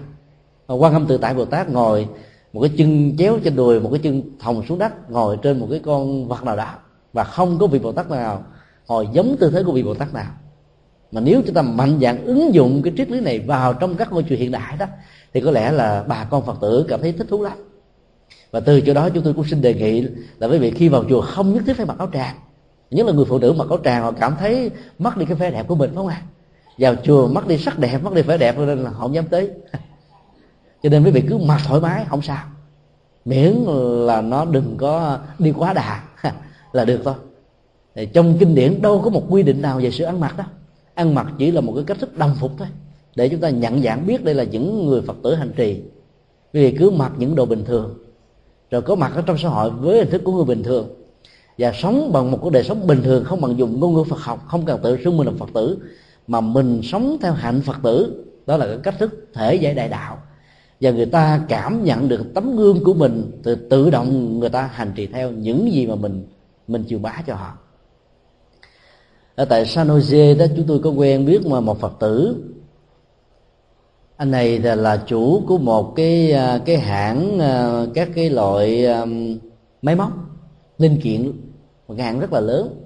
[0.68, 2.08] Ờ, quan âm tự tại bồ tát ngồi
[2.54, 5.68] một cái chân chéo trên đùi, một cái chân thòng xuống đất, ngồi trên một
[5.72, 6.74] cái con vật nào đó.
[7.14, 8.44] Và không có vị bồ tát nào
[8.88, 10.32] ngồi giống tư thế của vị bồ tát nào.
[11.12, 14.12] Mà nếu chúng ta mạnh dạn ứng dụng cái triết lý này vào trong các
[14.12, 14.86] ngôi chùa hiện đại đó,
[15.34, 17.58] thì có lẽ là bà con phật tử cảm thấy thích thú lắm.
[18.52, 20.08] Và từ chỗ đó chúng tôi cũng xin đề nghị
[20.40, 22.36] là quý vị khi vào chùa không nhất thiết phải mặc áo tràng.
[22.92, 25.52] Nhất là người phụ nữ mặc áo tràng, họ cảm thấy mất đi cái vẻ
[25.52, 26.22] đẹp của mình, phải không ạ?
[26.26, 26.28] à?
[26.80, 29.26] Vào chùa mất đi sắc đẹp mất đi vẻ đẹp, nên là họ không dám
[29.26, 29.50] tới.
[30.84, 32.46] Cho nên quý vị cứ mặc thoải mái, không sao.
[33.26, 33.54] Miễn
[34.06, 36.04] là nó đừng có đi quá đà,
[36.72, 37.14] là được thôi.
[37.96, 40.44] Thì trong kinh điển đâu có một quy định nào về sự ăn mặc đó.
[40.94, 42.68] Ăn mặc chỉ là một cái cách thức đồng phục thôi,
[43.16, 45.82] để chúng ta nhận dạng biết đây là những người phật tử hành trì.
[46.54, 47.98] Vì cứ mặc những đồ bình thường,
[48.72, 50.88] rồi có mặt ở trong xã hội với hình thức của người bình thường.
[51.58, 54.20] Và sống bằng một cái đời sống bình thường, không bằng dùng ngôn ngữ Phật
[54.20, 55.78] học, không cần tự xưng mình là Phật tử
[56.30, 58.26] mà mình sống theo hạnh Phật tử.
[58.46, 60.18] Đó là cái cách thức thể giải đại đạo.
[60.82, 64.70] Và người ta cảm nhận được tấm gương của mình từ tự động người ta
[64.74, 66.28] hành trì theo những gì mà mình
[66.68, 67.58] mình chịu bá cho họ.
[69.36, 72.36] Ở tại San Jose đó chúng tôi có quen biết mà một Phật tử.
[74.18, 78.86] Anh này là, là chủ của một cái à, cái hãng à, các cái loại
[78.86, 79.38] um,
[79.82, 80.12] máy móc
[80.78, 81.32] linh kiện.
[81.88, 82.79] Một cái hãng rất là lớn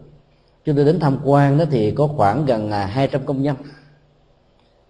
[0.65, 3.55] chúng tôi đến tham quan đó thì có khoảng gần à, 200 công nhân.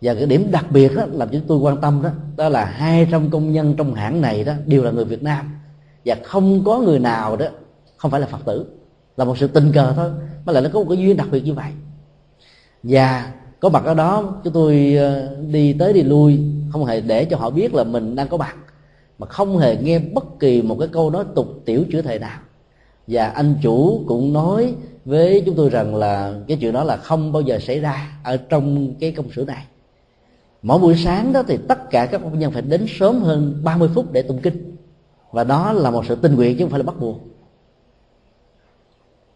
[0.02, 3.30] Và cái điểm đặc biệt đó làm chúng tôi quan tâm đó đó là 200
[3.30, 5.60] công nhân trong hãng này đó đều là người Việt Nam.
[6.06, 7.46] Và không có người nào đó,
[7.98, 8.66] không phải là Phật tử,
[9.18, 10.12] là một sự tình cờ thôi,
[10.46, 11.72] mà lại nó có một cái duyên đặc biệt như vậy.
[12.84, 16.40] Và có mặt ở đó, chúng tôi ờ, đi tới đi lui,
[16.72, 18.56] không hề để cho họ biết là mình đang có mặt,
[19.20, 22.40] mà không hề nghe bất kỳ một cái câu nói tục tiểu chữa thầy nào
[23.08, 24.74] và anh chủ cũng nói
[25.06, 28.38] với chúng tôi rằng là cái chuyện đó là không bao giờ xảy ra ở
[28.38, 29.66] trong cái công sở này.
[30.62, 33.90] Mỗi buổi sáng đó thì tất cả các công nhân phải đến sớm hơn 30
[33.96, 34.76] phút để tụng kinh.
[35.32, 37.22] Và đó là một sự tình nguyện chứ không phải là bắt buộc.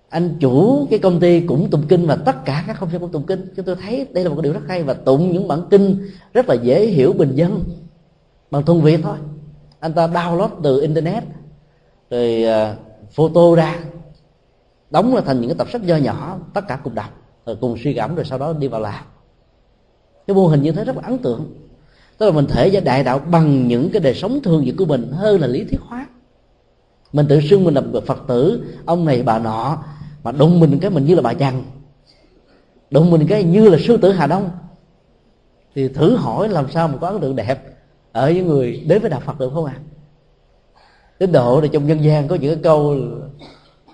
[0.09, 3.11] Anh chủ cái công ty cũng tụng kinh và tất cả các công nhân cũng
[3.11, 3.47] tụng kinh.
[3.55, 6.07] Chúng tôi thấy đây là một cái điều rất hay và tụng những bản kinh
[6.33, 7.63] rất là dễ hiểu bình dân,
[8.51, 9.17] bằng thuần việt thôi.
[9.79, 11.23] Anh ta download từ internet,
[12.09, 12.75] rồi à,
[13.11, 13.79] photo ra,
[14.89, 17.09] đóng ra thành những cái tập sách nho nhỏ, tất cả cùng đọc,
[17.45, 19.03] rồi cùng suy gẫm, rồi sau đó đi vào làm.
[20.27, 21.53] Cái mô hình như thế rất là ấn tượng.
[22.17, 24.85] Tức là mình thể ra đại đạo bằng những cái đời sống thường nhật của
[24.85, 26.07] mình hơn là lý thuyết hóa.
[27.13, 29.83] Mình tự xưng mình là phật tử, ông này bà nọ,
[30.23, 31.63] mà đụng mình cái mình như là bà chằn
[32.89, 34.49] đụng mình cái như là sư tử hà đông.
[35.75, 37.63] Thì thử hỏi làm sao mà có ấn tượng đẹp
[38.11, 39.73] ở với người đến với đạo phật được không ạ?
[39.75, 39.83] à?
[41.19, 42.95] Đến độ thì trong dân gian có những cái câu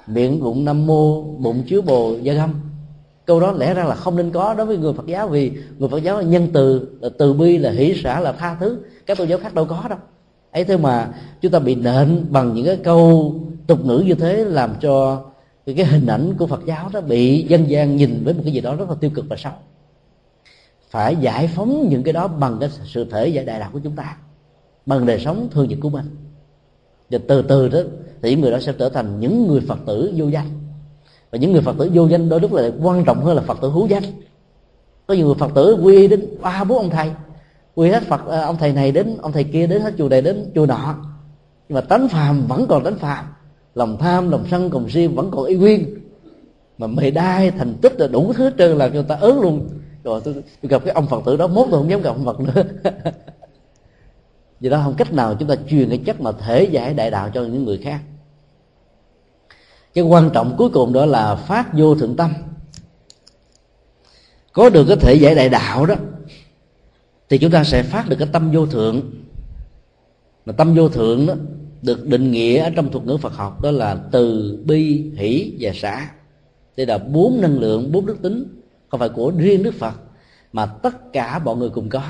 [0.07, 2.53] miệng bụng nam mô, bụng chứa bồ, gia âm
[3.25, 5.89] câu đó lẽ ra là không nên có đối với người phật giáo vì người
[5.89, 8.77] phật giáo là nhân từ, là từ bi, là hỷ xã, là tha thứ.
[9.05, 9.97] Các tôn giáo khác đâu có đâu.
[10.51, 13.35] Ấy thế mà chúng ta bị nện bằng những cái câu
[13.67, 15.25] tục ngữ như thế làm cho
[15.65, 18.61] cái hình ảnh của phật giáo đó bị dân gian nhìn với một cái gì
[18.61, 19.53] đó rất là tiêu cực và xấu.
[20.89, 23.95] Phải giải phóng những cái đó bằng cái sự thể giải đại đạo của chúng
[23.95, 24.17] ta,
[24.85, 26.05] bằng đời sống thường nhật của mình
[27.13, 27.79] và từ từ đó
[28.21, 30.45] thì người đó sẽ trở thành những người phật tử vô danh.
[31.31, 33.57] Và những người phật tử vô danh đôi lúc là quan trọng hơn là phật
[33.61, 34.03] tử hữu danh.
[35.07, 37.11] Có nhiều người phật tử quy đến ba bốn ông thầy.
[37.75, 40.21] Quy hết phật à, ông thầy này đến ông thầy kia đến hết chùa này
[40.21, 40.95] đến chùa nọ.
[41.69, 43.25] Nhưng mà tánh phàm vẫn còn tánh phàm.
[43.75, 45.85] Lòng tham lòng sân cùng si vẫn còn y nguyên.
[46.77, 49.69] Mà mày đai thành tích là đủ thứ trơn là cho người ta ớn luôn.
[50.03, 52.25] Rồi tôi, tôi gặp cái ông phật tử đó mốt tôi không dám gặp ông
[52.25, 52.63] phật nữa.
[54.63, 57.31] vì đó, không cách nào chúng ta truyền cái chất mà thể giải đại đạo
[57.33, 58.01] cho những người khác.
[59.93, 62.33] Cái quan trọng cuối cùng đó là phát vô thượng tâm.
[64.53, 65.95] Có được cái thể giải đại đạo đó,
[67.29, 69.01] thì chúng ta sẽ phát được cái tâm vô thượng.
[70.45, 71.33] Mà tâm vô thượng đó
[71.81, 75.71] được định nghĩa ở trong thuật ngữ Phật học, đó là từ, bi, hỷ và
[75.75, 76.09] xã
[76.77, 79.93] đây là bốn năng lượng, bốn đức tính, không phải của riêng Đức Phật,
[80.53, 82.01] mà tất cả mọi người cùng có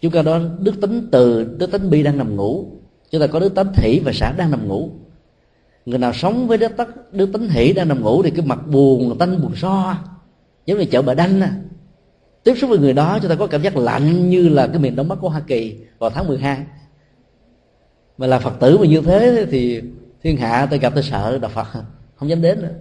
[0.00, 2.66] chúng ta đó đức tính từ đức tính bi đang nằm ngủ.
[3.10, 4.90] Chúng ta có đức tính thủy và xã đang nằm ngủ.
[5.86, 8.66] Người nào sống với đức, tắc, đức tính hỷ đang nằm ngủ thì cái mặt
[8.66, 9.98] buồn tanh buồn so.
[10.66, 11.52] Giống như chợ bà đanh à.
[12.44, 14.96] tiếp xúc với người đó chúng ta có cảm giác lạnh như là cái miền
[14.96, 16.64] đông bắc của hoa kỳ vào tháng 12
[18.18, 19.80] mà là phật tử mà như thế thì
[20.22, 21.66] thiên hạ tôi gặp tôi sợ đạo phật
[22.16, 22.74] không dám đến nữa.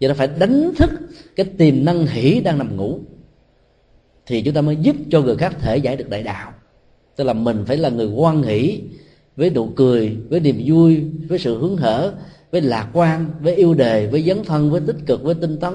[0.00, 0.90] Vậy nó phải đánh thức
[1.36, 2.98] cái tiềm năng hỷ đang nằm ngủ
[4.26, 6.52] thì chúng ta mới giúp cho người khác thể giải được đại đạo.
[7.16, 8.80] Tức là mình phải là người quan hỷ
[9.36, 12.14] với nụ cười, với niềm vui, với sự hứng hở,
[12.52, 15.74] với lạc quan, với yêu đề, với dấn thân, với tích cực, với tinh tấn.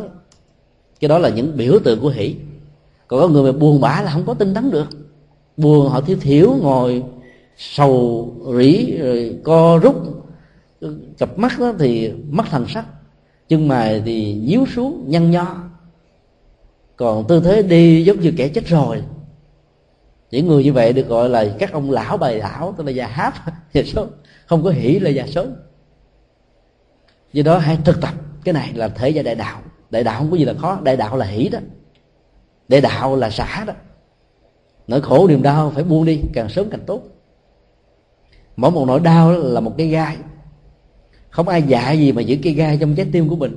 [1.00, 2.36] Cái đó là những biểu tượng của hỷ.
[3.08, 4.88] Còn có người mà buồn bã là không có tinh tấn được.
[5.58, 7.04] Buồn họ thiếu thiểu ngồi
[7.58, 9.96] sầu rỉ rồi co rút.
[11.18, 12.86] Cặp mắt đó thì mất thần sắc,
[13.48, 15.69] chân mày thì nhíu xuống, nhăn nho
[17.00, 19.04] còn tư thế đi giống như kẻ chết rồi.
[20.32, 23.08] Những người như vậy được gọi là các ông lão bài lão, tức là già
[23.08, 23.34] háp
[23.74, 24.08] già số.
[24.46, 25.46] Không có hỉ là già số.
[27.34, 28.14] Do đó hãy thực tập.
[28.44, 29.62] Cái này là thể gia đại đạo.
[29.90, 30.80] Đại đạo không có gì là khó.
[30.84, 31.60] Đại đạo là hỷ đó.
[32.68, 33.74] Đại đạo là xả đó.
[34.88, 37.04] Nỗi khổ niềm đau phải buông đi, càng sớm càng tốt.
[38.56, 40.18] Mỗi một nỗi đau là một cái gai.
[41.30, 43.56] Không ai dạy gì mà giữ cái gai trong trái tim của mình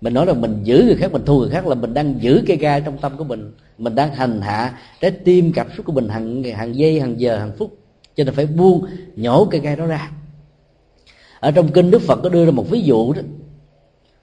[0.00, 2.42] mình nói là mình giữ người khác, mình thua người khác là mình đang giữ
[2.46, 3.52] cây gai trong tâm của mình.
[3.78, 7.38] Mình đang hành hạ trái tim, cảm xúc của mình hàng hàng giây, hàng giờ,
[7.38, 7.78] hàng phút.
[8.16, 8.86] Cho nên phải buông,
[9.16, 10.10] nhổ cây gai đó ra.
[11.40, 13.22] Ở trong kinh đức phật có đưa ra một ví dụ đó.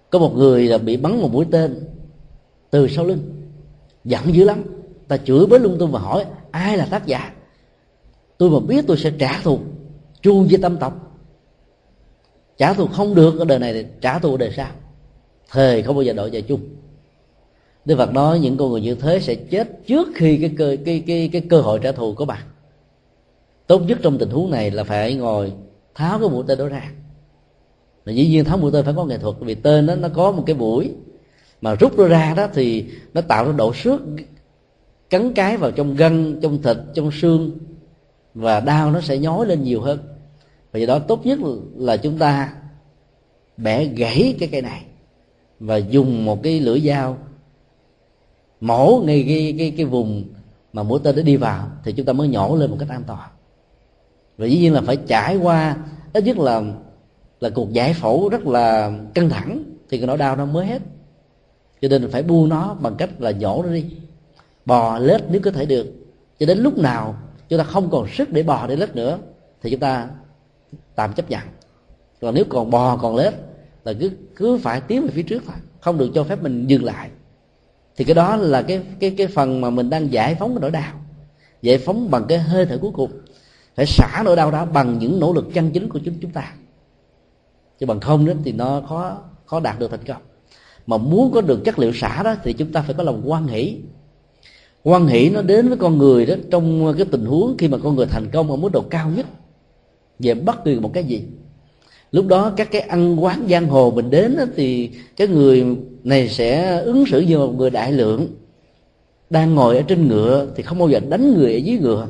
[0.10, 1.88] Có một người là bị bắn một mũi tên
[2.70, 3.20] từ sau lưng.
[4.04, 4.64] Giận dữ lắm.
[5.08, 7.32] Ta chửi bới lung tung và hỏi, ai là tác giả?
[8.38, 9.60] Tôi mà biết tôi sẽ trả thù
[10.22, 11.20] chu với tâm tộc.
[12.58, 14.68] Trả thù không được ở đời này thì trả thù ở đời sau
[15.52, 16.62] thề không bao giờ đổi về chung.
[17.86, 21.04] Đức Phật nói những con người như thế sẽ chết trước khi cái cơ cái
[21.08, 22.44] cái cái cơ hội trả thù có bạn.
[23.68, 25.54] Tốt nhất trong tình huống này là phải ngồi
[25.96, 26.92] tháo cái mũi tên đó ra.
[28.06, 30.32] Mà dĩ nhiên tháo mũi tên phải có nghệ thuật vì tên đó nó có
[30.32, 30.92] một cái mũi
[31.62, 34.02] mà rút nó ra đó thì nó tạo ra độ xước
[35.10, 37.58] cắn cái vào trong gân, trong thịt, trong xương
[38.34, 40.00] và đau nó sẽ nhói lên nhiều hơn.
[40.72, 41.40] Và do đó tốt nhất
[41.76, 42.54] là chúng ta
[43.58, 44.84] bẻ gãy cái cây này
[45.60, 47.18] và dùng một cái lưỡi dao
[48.62, 50.24] mổ ngay cái cái cái vùng
[50.74, 53.04] mà mũi tên nó đi vào, thì chúng ta mới nhổ lên một cách an
[53.08, 53.30] toàn.
[54.38, 55.78] Và dĩ nhiên là phải trải qua,
[56.14, 56.62] ít nhất là
[57.40, 60.82] là cuộc giải phẫu rất là căng thẳng, thì cái nỗi đau nó mới hết.
[61.82, 63.86] Cho nên phải buông nó bằng cách là nhổ nó đi,
[64.66, 65.94] bò lết nếu có thể được.
[66.40, 67.16] Cho đến lúc nào
[67.50, 69.20] chúng ta không còn sức để bò để lết nữa,
[69.62, 70.10] thì chúng ta
[70.96, 71.42] tạm chấp nhận.
[72.22, 73.34] Còn nếu còn bò còn lết
[73.88, 75.56] là cứ cứ phải tiến về phía trước thôi.
[75.80, 77.10] Không được cho phép mình dừng lại.
[77.96, 80.72] Thì cái đó là cái cái cái phần mà mình đang giải phóng cái nỗi
[80.72, 80.94] đau.
[81.62, 83.12] Giải phóng bằng cái hơi thở cuối cùng.
[83.76, 86.54] Phải xả nỗi đau đó bằng những nỗ lực chân chính của chúng chúng ta.
[87.80, 90.22] Chứ bằng không đó thì nó khó khó đạt được thành công.
[90.88, 93.48] Mà muốn có được chất liệu xả đó thì chúng ta phải có lòng quan
[93.48, 93.78] hỷ.
[94.84, 97.96] Quan hỷ nó đến với con người đó trong cái tình huống khi mà con
[97.96, 99.26] người thành công ở mức độ cao nhất.
[100.20, 101.24] Về bất kỳ một cái gì
[102.12, 105.66] lúc đó các cái ăn quán giang hồ mình đến đó, thì cái người
[106.04, 108.28] này sẽ ứng xử như một người đại lượng.
[109.30, 112.08] Đang ngồi ở trên ngựa thì không bao giờ đánh người ở dưới ngựa.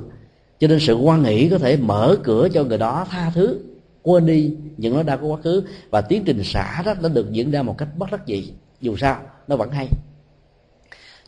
[0.60, 3.60] Cho nên sự quan nghĩ có thể mở cửa cho người đó tha thứ
[4.04, 5.64] quên đi những nó đã có quá khứ.
[5.90, 8.52] Và tiến trình xả đó nó được diễn ra một cách bất đắc dĩ.
[8.82, 9.88] Dù sao nó vẫn hay.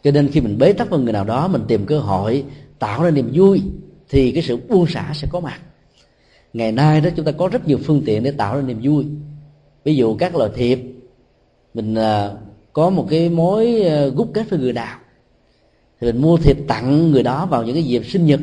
[0.04, 2.44] Cho nên khi mình bế tắc với người nào đó mình tìm cơ hội
[2.80, 3.62] tạo ra niềm vui
[4.10, 5.60] thì cái sự buông xả sẽ có mặt
[6.54, 9.06] ngày nay đó chúng ta có rất nhiều phương tiện để tạo ra niềm vui.
[9.84, 10.80] Ví dụ các loại thiệp,
[11.74, 12.32] mình à,
[12.74, 14.98] có một cái mối à, gút kết với người nào,
[16.02, 18.40] thì mình mua thiệp tặng người đó vào những cái dịp sinh nhật.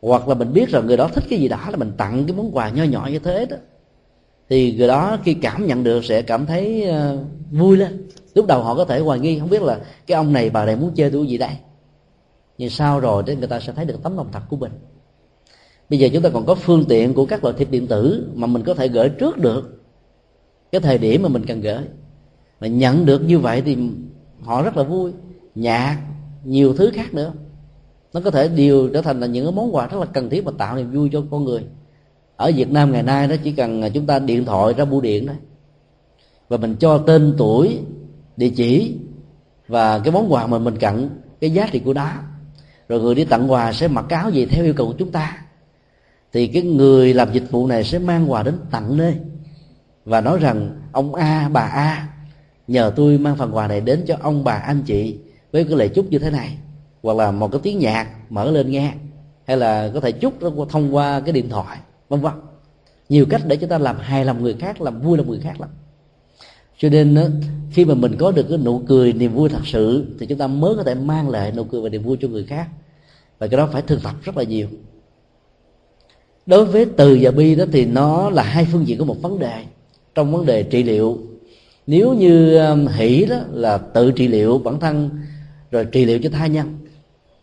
[0.00, 2.36] Hoặc là mình biết rằng người đó thích cái gì đó là mình tặng cái
[2.36, 3.56] món quà nho nhỏ như thế đó.
[4.48, 7.16] Thì người đó khi cảm nhận được sẽ cảm thấy à,
[7.50, 8.08] vui lên.
[8.34, 10.76] Lúc đầu họ có thể hoài nghi, không biết là cái ông này, bà này
[10.76, 11.50] muốn chơi tôi gì đây.
[12.58, 14.72] Nhưng sau rồi thì người ta sẽ thấy được tấm lòng thật của mình
[15.90, 18.46] bây giờ chúng ta còn có phương tiện của các loại thiệp điện tử mà
[18.46, 19.82] mình có thể gửi trước được.
[20.72, 21.82] Cái thời điểm mà mình cần gửi.
[22.60, 23.76] Mà nhận được như vậy thì
[24.42, 25.12] họ rất là vui.
[25.54, 25.98] Nhạc,
[26.44, 27.32] nhiều thứ khác nữa.
[28.12, 30.52] Nó có thể điều trở thành là những món quà rất là cần thiết và
[30.58, 31.62] tạo niềm vui cho con người.
[32.36, 35.26] Ở Việt Nam ngày nay đó, chỉ cần chúng ta điện thoại ra bưu điện
[35.26, 35.36] thôi
[36.48, 37.78] và mình cho tên tuổi,
[38.36, 38.96] địa chỉ,
[39.68, 42.10] và cái món quà mà mình cần, cái giá trị của nó,
[42.88, 45.43] rồi người đi tặng quà sẽ mặc áo gì theo yêu cầu của chúng ta
[46.34, 49.14] thì cái người làm dịch vụ này sẽ mang quà đến tặng nơi
[50.04, 52.08] và nói rằng, ông a, bà a,
[52.68, 55.18] nhờ tôi mang phần quà này đến cho ông bà anh chị
[55.52, 56.58] với cái lời chúc như thế này.
[57.02, 58.92] Hoặc là một cái tiếng nhạc mở lên nghe.
[59.46, 60.34] Hay là có thể chúc
[60.70, 62.32] thông qua cái điện thoại, vân vân.
[63.08, 65.60] Nhiều cách để chúng ta làm hài lòng người khác, làm vui lòng người khác
[65.60, 65.70] lắm.
[66.78, 70.26] Cho nên khi mà mình có được cái nụ cười niềm vui thật sự, thì
[70.26, 72.68] chúng ta mới có thể mang lại nụ cười và niềm vui cho người khác.
[73.38, 74.68] Và cái đó phải thực tập rất là nhiều
[76.46, 79.38] đối với từ và bi đó thì nó là hai phương diện của một vấn
[79.38, 79.62] đề.
[80.14, 81.18] Trong vấn đề trị liệu,
[81.86, 85.10] nếu như um, hỷ đó là tự trị liệu bản thân
[85.70, 86.78] rồi trị liệu cho tha nhân,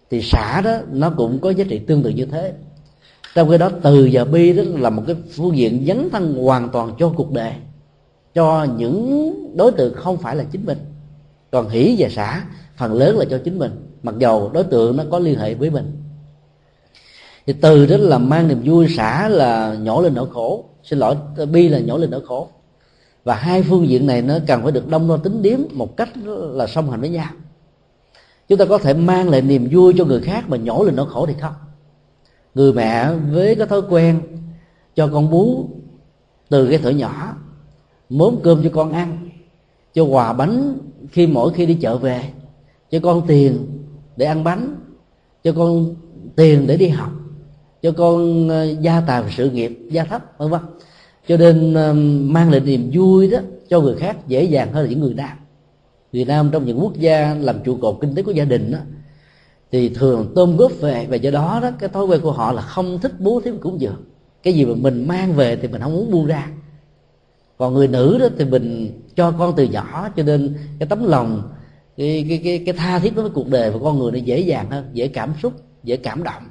[0.09, 2.53] thì xả đó nó cũng có giá trị tương tự như thế.
[3.35, 6.69] Trong khi đó, từ và bi đó là một cái phương diện dấn thân hoàn
[6.69, 7.53] toàn cho cuộc đời,
[8.33, 10.77] cho những đối tượng không phải là chính mình.
[11.51, 12.43] Còn hỷ và xả,
[12.77, 13.71] phần lớn là cho chính mình,
[14.03, 15.91] mặc dầu đối tượng nó có liên hệ với mình
[17.45, 20.65] thì từ đó là mang niềm vui xả là nhỏ lên nỗi khổ.
[20.83, 21.15] Xin lỗi,
[21.51, 22.47] bi là nhỏ lên nỗi khổ.
[23.23, 26.09] Và hai phương diện này nó cần phải được đông đo tính điếm một cách
[26.27, 27.29] là song hành với nhau.
[28.47, 31.05] Chúng ta có thể mang lại niềm vui cho người khác mà nhỏ lên nỗi
[31.09, 31.53] khổ thì không.
[32.55, 34.21] Người mẹ với cái thói quen
[34.95, 35.69] cho con bú
[36.49, 37.35] từ cái tuổi nhỏ,
[38.09, 39.29] mớm cơm cho con ăn,
[39.93, 40.77] cho quà bánh
[41.11, 42.23] khi mỗi khi đi chợ về,
[42.91, 43.67] cho con tiền
[44.17, 44.75] để ăn bánh,
[45.43, 45.95] cho con
[46.35, 47.11] tiền để đi học
[47.81, 50.61] cho con ờ, gia tài sự nghiệp gia thấp vân vân.
[51.27, 53.39] Cho nên ờ, mang lại niềm vui đó
[53.69, 55.37] cho người khác dễ dàng hơn là những người nam.
[56.11, 58.79] Người nam trong những quốc gia làm trụ cột kinh tế của gia đình đó,
[59.71, 62.61] thì thường tôm góp về và do đó đó cái thói quen của họ là
[62.61, 64.03] không thích bố thí cúng dường.
[64.43, 66.51] Cái gì mà mình mang về thì mình không muốn buông ra.
[67.57, 71.51] Còn người nữ đó thì mình cho con từ nhỏ cho nên cái tấm lòng
[71.97, 74.39] cái cái cái, cái tha thiết đối với cuộc đời và con người nó dễ
[74.39, 76.43] dàng hơn dễ cảm xúc dễ cảm động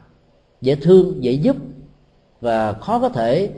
[0.60, 1.56] dễ thương, dễ giúp
[2.40, 3.50] và khó có thể,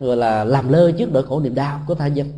[0.00, 2.28] gọi là, làm lơ trước nỗi khổ niềm đau của tha nhân.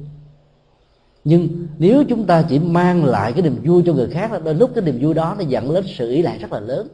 [1.24, 4.70] Nhưng nếu chúng ta chỉ mang lại cái niềm vui cho người khác, đôi lúc
[4.74, 6.88] cái niềm vui đó nó dẫn đến sự ý lại rất là lớn.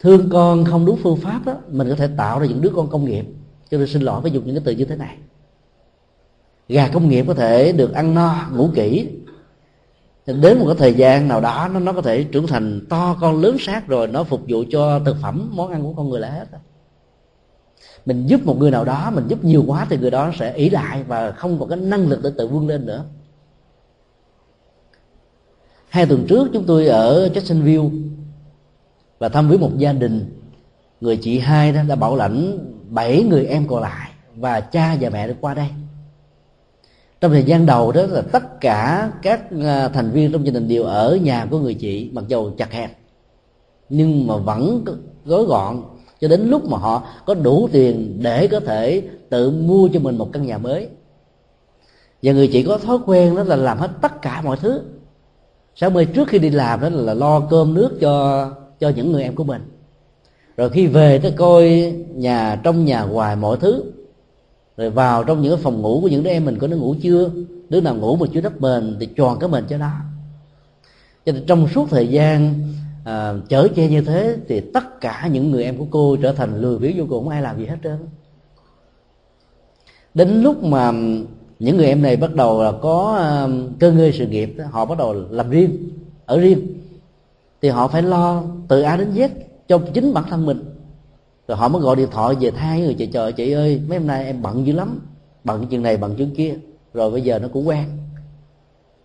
[0.00, 2.90] Thương con không đúng phương pháp đó, mình có thể tạo ra những đứa con
[2.90, 3.26] công nghiệp.
[3.70, 5.16] Cho nên xin lỗi phải dùng những cái từ như thế này.
[6.68, 9.08] Gà công nghiệp có thể được ăn no, ngủ kỹ
[10.26, 13.40] đến một cái thời gian nào đó, nó nó có thể trưởng thành to con
[13.40, 16.30] lớn sát rồi, nó phục vụ cho thực phẩm, món ăn của con người là
[16.30, 16.46] hết
[18.06, 20.70] mình giúp một người nào đó, mình giúp nhiều quá thì người đó sẽ ý
[20.70, 23.04] lại và không có cái năng lực để tự vươn lên nữa.
[25.88, 28.02] Hai tuần trước, chúng tôi ở Jacksonville
[29.18, 30.40] và thăm với một gia đình.
[31.00, 32.58] Người chị hai đó đã bảo lãnh
[32.88, 35.68] bảy người em còn lại và cha và mẹ được qua đây
[37.26, 40.68] trong thời gian đầu đó là tất cả các ờ, thành viên trong gia đình
[40.68, 42.90] đều ở nhà của người chị, mặc dầu chặt hẹp.
[43.88, 44.84] Nhưng mà vẫn
[45.24, 45.82] gói gọn,
[46.20, 50.18] cho đến lúc mà họ có đủ tiền để có thể tự mua cho mình
[50.18, 50.88] một căn nhà mới.
[52.22, 54.80] Và người chị có thói quen đó là làm hết tất cả mọi thứ.
[55.74, 58.46] Sáng mai trước khi đi làm đó là lo cơm nước cho
[58.80, 59.62] cho những người em của mình.
[60.56, 63.84] Rồi khi về tới coi nhà, trong nhà ngoài mọi thứ
[64.76, 66.94] rồi vào trong những cái phòng ngủ của những đứa em mình có nó ngủ
[67.02, 67.30] chưa?
[67.68, 69.90] Đứa nào ngủ mà chưa đắp mền thì tròn cái mền cho nó.
[71.26, 72.54] Cho nên trong suốt thời gian
[73.04, 76.60] à, chở che như thế thì tất cả những người em của cô trở thành
[76.60, 77.98] lười biếng vô cùng không ai làm gì hết trơn.
[80.14, 80.92] Đến lúc mà
[81.58, 84.98] những người em này bắt đầu là có à, cơ ngơi sự nghiệp họ bắt
[84.98, 85.88] đầu làm riêng
[86.26, 86.66] ở riêng
[87.62, 89.28] thì họ phải lo từ a đến z
[89.68, 90.75] cho chính bản thân mình
[91.48, 94.06] rồi họ mới gọi điện thoại về thay người chị chờ chị ơi, mấy hôm
[94.06, 95.00] nay em bận dữ lắm,
[95.44, 96.54] bận chuyện này, bận chuyện kia.
[96.94, 97.84] Rồi bây giờ nó cũng quen.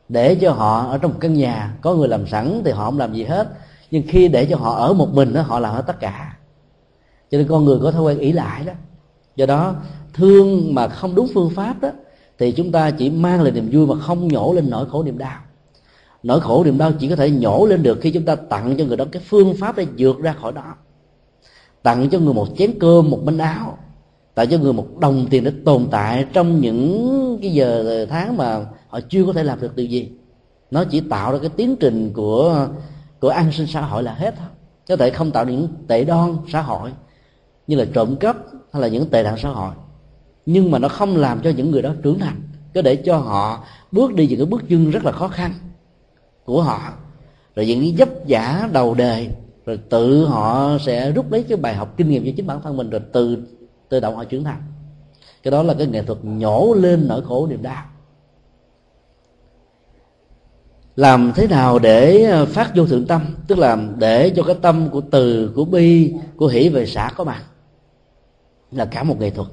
[0.09, 2.99] Để cho họ ở trong một căn nhà, có người làm sẵn thì họ không
[2.99, 3.49] làm gì hết.
[3.91, 6.37] Nhưng khi để cho họ ở một mình đó họ làm hết tất cả.
[7.31, 8.73] Cho nên con người có thói quen ý lại đó.
[9.35, 9.75] Do đó,
[10.13, 11.89] thương mà không đúng phương pháp đó
[12.39, 15.17] thì chúng ta chỉ mang lại niềm vui mà không nhổ lên nỗi khổ niềm
[15.17, 15.39] đau.
[16.23, 18.85] Nỗi khổ niềm đau chỉ có thể nhổ lên được khi chúng ta tặng cho
[18.85, 20.75] người đó cái phương pháp để vượt ra khỏi đó
[21.83, 23.77] tặng cho người một chén cơm, một bánh áo,
[24.35, 28.65] tặng cho người một đồng tiền để tồn tại trong những cái giờ tháng mà
[28.87, 30.11] họ chưa có thể làm được điều gì.
[30.71, 32.67] Nó chỉ tạo ra cái tiến trình của
[33.19, 34.47] của an sinh xã hội là hết thôi.
[34.87, 36.91] Có thể không tạo những tệ đoan xã hội,
[37.67, 38.37] như là trộm cắp
[38.73, 39.73] hay là những tệ nạn xã hội.
[40.45, 42.41] Nhưng mà nó không làm cho những người đó trưởng thành.
[42.73, 45.53] Có để cho họ bước đi những cái bước chân rất là khó khăn
[46.45, 46.93] của họ.
[47.55, 49.27] Rồi những cái dấp giả đầu đề
[49.65, 52.77] rồi tự họ sẽ rút lấy cái bài học kinh nghiệm cho chính bản thân
[52.77, 53.37] mình rồi từ,
[53.89, 54.61] tự động họ trưởng thành.
[55.43, 57.85] Cái đó là cái nghệ thuật nhổ lên nỗi khổ niềm đau.
[60.95, 63.21] Làm thế nào để ờ, phát vô thượng tâm?
[63.47, 67.23] Tức là để cho cái tâm của từ, của bi, của hỷ về xã có
[67.23, 67.43] mặt.
[68.71, 69.47] Là cả một nghệ thuật.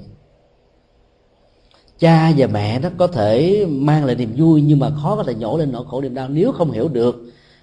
[1.99, 5.35] Cha và mẹ nó có thể mang lại niềm vui nhưng mà khó có thể
[5.35, 7.17] nhổ lên nỗi khổ niềm đau nếu không hiểu được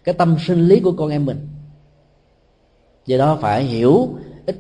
[0.04, 1.48] cái tâm sinh lý của con em mình
[3.06, 4.10] do đó phải hiểu
[4.46, 4.56] ít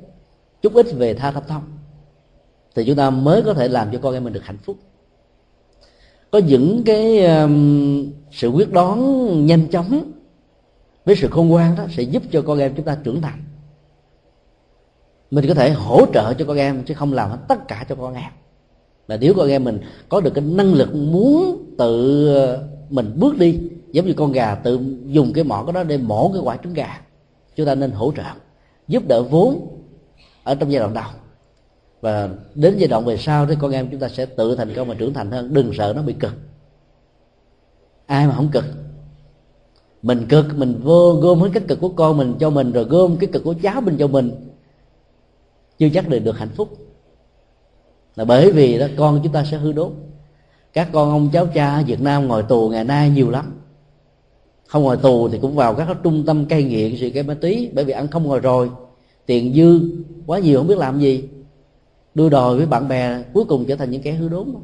[0.61, 1.63] chút ít về tha thập thông
[2.75, 4.77] thì chúng ta mới có thể làm cho con em mình được hạnh phúc.
[6.31, 10.11] Có những cái um, sự quyết đoán nhanh chóng
[11.05, 13.43] với sự khôn ngoan đó sẽ giúp cho con em chúng ta trưởng thành.
[15.31, 17.95] Mình có thể hỗ trợ cho con em chứ không làm hết tất cả cho
[17.95, 18.31] con em.
[19.07, 19.79] Là nếu con em mình
[20.09, 23.59] có được cái năng lực muốn tự uh, mình bước đi
[23.91, 26.73] giống như con gà tự dùng cái mỏ cái đó để mổ cái quả trứng
[26.73, 27.01] gà
[27.55, 28.23] chúng ta nên hỗ trợ,
[28.87, 29.67] giúp đỡ vốn
[30.43, 31.09] ở trong giai đoạn đầu.
[32.01, 34.87] Và đến giai đoạn về sau thì con em chúng ta sẽ tự thành công
[34.87, 35.53] và trưởng thành hơn.
[35.53, 36.33] Đừng sợ nó bị cực.
[38.05, 38.65] Ai mà không cực?
[40.01, 43.17] Mình cực, mình vô gom hết cái cực của con mình cho mình, rồi gom
[43.17, 44.31] cái cực của cháu mình cho mình.
[45.77, 46.69] Chưa chắc được được hạnh phúc.
[48.15, 49.91] Là bởi vì đó, con chúng ta sẽ hư đốt
[50.73, 53.59] các con ông cháu cha ở Việt Nam ngồi tù ngày nay nhiều lắm
[54.75, 57.71] không ngồi tù thì cũng vào các trung tâm cai nghiện sự cái ma túy,
[57.73, 58.69] bởi vì ăn không ngồi rồi.
[59.25, 59.79] Tiền dư,
[60.25, 61.29] quá nhiều, không biết làm gì.
[62.15, 64.55] Đua đòi với bạn bè, cuối cùng trở thành những kẻ hư đốn.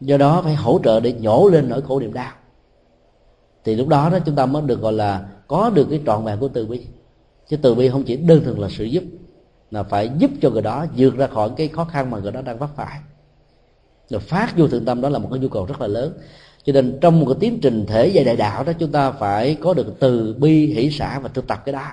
[0.00, 2.32] Do đó phải hỗ trợ để nhổ lên nỗi khổ niềm đau.
[3.64, 6.38] Thì lúc đó đó, chúng ta mới được gọi là có được cái trọn vẹn
[6.40, 6.86] của từ bi.
[7.48, 9.04] Chứ từ bi không chỉ đơn thuần là sự giúp
[9.70, 12.42] là phải giúp cho người đó vượt ra khỏi cái khó khăn mà người đó
[12.42, 12.98] đang vấp phải.
[14.08, 16.12] Rồi phát vô thượng tâm đó là một cái nhu cầu rất là lớn
[16.64, 19.56] cho nên trong một cái tiến trình thể dạy đại đạo đó, chúng ta phải
[19.60, 21.92] có được từ bi, hỷ xã và thực tập cái đó.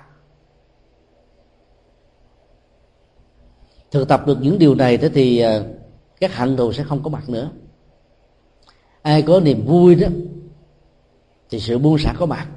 [3.92, 5.66] Thực tập được những điều này, thế thì ờ,
[6.20, 7.50] các hận thù sẽ không có mặt nữa.
[9.02, 10.08] Ai có niềm vui đó,
[11.50, 12.48] thì sự buông xả có mặt.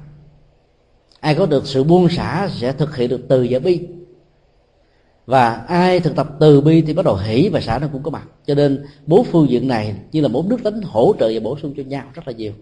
[1.19, 3.87] Ai có được sự buông xả sẽ thực hiện được từ và bi
[5.25, 8.11] và ai thực tập từ bi thì bắt đầu hỷ và xã nó cũng có
[8.11, 8.27] mặt.
[8.45, 11.57] Cho nên bốn phương diện này như là bốn đức tính hỗ trợ và bổ
[11.61, 12.53] sung cho nhau rất là nhiều.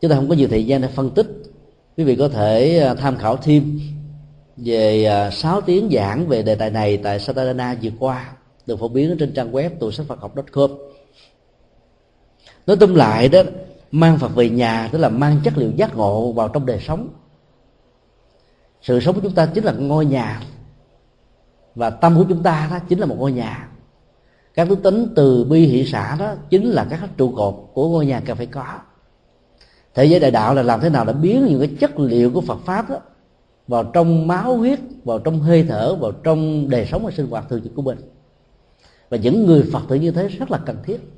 [0.00, 1.26] Chúng ta không có nhiều thời gian để phân tích.
[1.96, 3.80] Quý vị có thể à, tham khảo thêm
[4.56, 8.32] về à, 6 tiếng giảng về đề tài này tại Satadana vừa qua,
[8.66, 10.70] được phổ biến trên trang web tù sách Phật học com
[12.66, 13.42] nói tóm lại đó,
[13.90, 17.08] mang Phật về nhà tức là mang chất liệu giác ngộ vào trong đời sống
[18.84, 20.40] sự sống của chúng ta chính là ngôi nhà.
[21.74, 23.68] Và tâm của chúng ta đó chính là một ngôi nhà.
[24.54, 28.06] Các đức tính từ bi hỷ xã đó chính là các trụ cột của ngôi
[28.06, 28.66] nhà cần phải có.
[29.94, 32.40] Thế giới đại đạo là làm thế nào để biến những cái chất liệu của
[32.40, 32.96] Phật pháp đó
[33.68, 37.48] vào trong máu huyết, vào trong hơi thở, vào trong đời sống và sinh hoạt
[37.48, 37.98] thường trực của mình?
[39.10, 41.13] Và những người Phật tử như thế rất là cần thiết.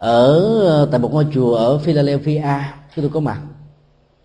[0.00, 2.42] Ở ờ, tại một ngôi chùa ở Philadelphia
[2.96, 3.40] chúng tôi có mặt,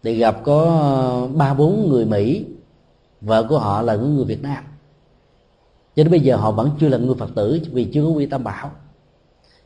[0.03, 2.45] thì gặp có ờ, ba bốn người Mỹ.
[3.21, 4.63] Vợ của họ là những người Việt Nam.
[5.95, 8.25] Cho đến bây giờ họ vẫn chưa là người Phật tử vì chưa có quy
[8.25, 8.71] tâm bảo.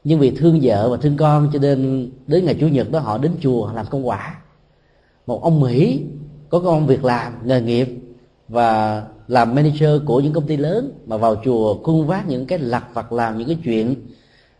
[0.03, 3.17] Nhưng vì thương vợ và thương con cho nên đến ngày chủ nhật đó họ
[3.17, 4.35] đến chùa làm công quả.
[5.27, 6.03] Một ông Mỹ
[6.49, 7.87] có công việc làm, nghề nghiệp
[8.47, 12.59] và làm manager của những công ty lớn mà vào chùa khuôn vác những cái
[12.59, 13.95] lặt vặt làm những cái chuyện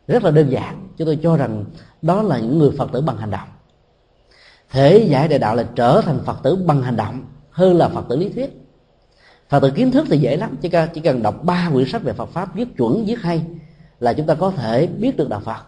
[0.10, 0.88] rất là đơn giản.
[0.98, 1.66] Chúng tôi cho rằng
[2.02, 3.50] đó là những người phật tử bằng hành động.
[4.72, 8.06] Thể giải đại đạo là trở thành phật tử bằng hành động hơn là phật
[8.10, 8.50] tử lý thuyết.
[9.50, 10.56] Phật tử kiến thức thì dễ lắm.
[10.62, 13.42] Chỉ cần chỉ cần đọc ba quyển sách về phật pháp viết chuẩn viết hay
[14.00, 15.64] là chúng ta có thể biết được đạo phật.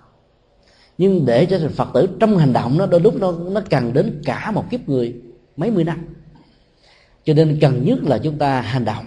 [0.97, 3.93] Nhưng để trở thành phật tử trong hành động nó đôi lúc nó nó cần
[3.93, 5.21] đến cả một kiếp người
[5.57, 6.05] mấy mươi năm.
[7.23, 9.05] Cho nên cần nhất là chúng ta hành động.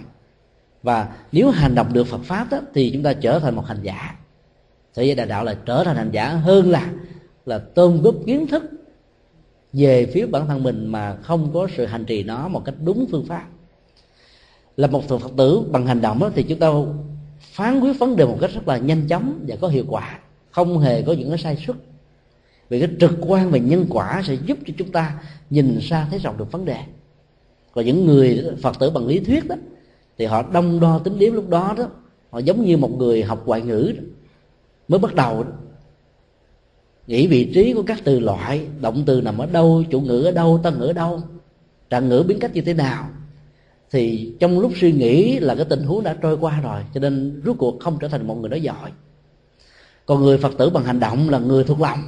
[0.83, 3.79] Và nếu hành động được phật pháp đó, thì chúng ta trở thành một hành
[3.81, 4.15] giả
[4.95, 6.91] thế giới đại đạo là trở thành hành giả hơn là
[7.45, 8.63] là tôn góp kiến thức
[9.73, 13.05] về phía bản thân mình mà không có sự hành trì nó một cách đúng
[13.11, 13.45] phương pháp.
[14.77, 16.67] Là một phật tử bằng hành động đó, thì chúng ta
[17.39, 20.19] phán quyết vấn đề một cách rất là nhanh chóng và có hiệu quả
[20.51, 21.75] không hề có những cái sai suất
[22.69, 25.19] vì cái trực quan về nhân quả sẽ giúp cho chúng ta
[25.49, 26.77] nhìn xa thấy rộng được vấn đề.
[27.73, 29.55] Còn những người phật tử bằng lý thuyết đó
[30.17, 31.87] thì họ đông đo tính điểm lúc đó đó
[32.29, 34.03] họ giống như một người học ngoại ngữ đó
[34.87, 35.51] mới bắt đầu đó.
[37.07, 40.31] nghĩ vị trí của các từ loại, động từ nằm ở đâu, chủ ngữ ở
[40.31, 41.21] đâu tân ngữ ở đâu,
[41.89, 43.09] trạng ngữ biến cách như thế nào,
[43.91, 47.41] thì trong lúc suy nghĩ là cái tình huống đã trôi qua rồi, cho nên
[47.45, 48.91] rốt cuộc không trở thành một người nói giỏi.
[50.05, 51.99] Còn người phật tử bằng hành động là người thuộc lòng.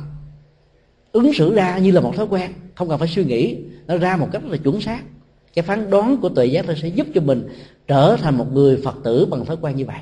[1.12, 3.58] Ứng xử ra như là một thói quen, không cần phải suy nghĩ,
[3.88, 5.04] nó ra một cách rất là chuẩn xác.
[5.54, 7.48] Cái phán đoán của tuệ giác nó sẽ giúp cho mình
[7.88, 10.00] trở thành một người phật tử bằng thói quen như vậy.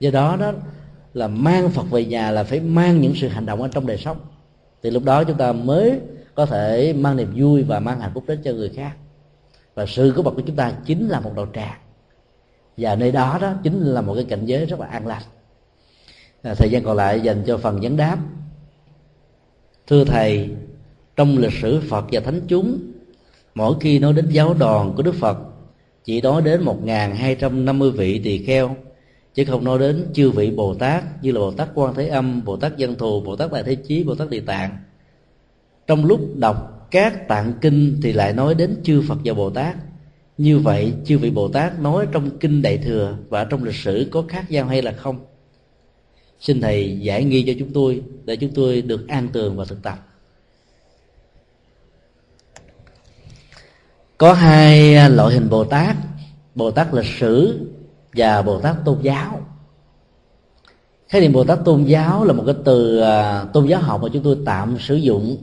[0.00, 0.52] Do đó đó
[1.18, 3.96] là mang phật về nhà là phải mang những sự hành động ở trong đời
[3.96, 4.16] sống.
[4.82, 6.00] Thì lúc đó chúng ta mới
[6.34, 8.92] có thể mang niềm vui và mang hạnh phúc đến cho người khác.
[9.74, 11.78] Và sự có bậc của chúng ta chính là một đầu tràng
[12.76, 15.22] và nơi đó đó chính là một cái cảnh giới rất là an lành.
[16.42, 18.18] À, thời gian còn lại dành cho phần vấn đáp.
[19.86, 20.50] Thưa thầy
[21.16, 22.78] trong lịch sử phật và thánh chúng
[23.54, 25.38] mỗi khi nói đến giáo đoàn của đức phật
[26.04, 26.78] chỉ nói đến một
[27.14, 28.76] hai trăm năm mươi vị tỳ kheo
[29.38, 32.44] chứ không nói đến chư vị bồ tát như là bồ tát quan thế âm,
[32.44, 34.76] bồ tát dân thù, bồ tát đại thế chí, bồ tát địa tạng.
[35.86, 39.76] Trong lúc đọc các tạng kinh thì lại nói đến chư phật và bồ tát.
[40.38, 44.08] Như vậy, chư vị bồ tát nói trong kinh đại thừa và trong lịch sử
[44.10, 45.26] có khác nhau hay là không?
[46.40, 49.82] Xin thầy giải nghi cho chúng tôi, để chúng tôi được an tường và thực
[49.82, 50.06] tập.
[54.18, 55.96] Có hai loại hình bồ tát.
[56.54, 57.60] Bồ tát lịch sử
[58.18, 59.40] và bồ tát tôn giáo.
[61.08, 64.08] Khái niệm bồ tát tôn giáo là một cái từ à, tôn giáo học mà
[64.12, 65.36] chúng tôi tạm sử dụng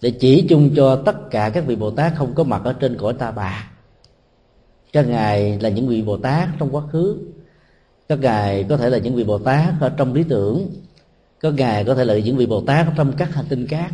[0.00, 2.96] để chỉ chung cho tất cả các vị bồ tát không có mặt ở trên
[2.98, 3.70] cõi ta bà.
[4.92, 7.18] Các ngài là những vị bồ tát trong quá khứ.
[8.08, 10.70] Các ngài có thể là những vị bồ tát ở trong lý tưởng.
[11.40, 13.90] Các ngài có thể là những vị bồ tát trong các hành tinh khác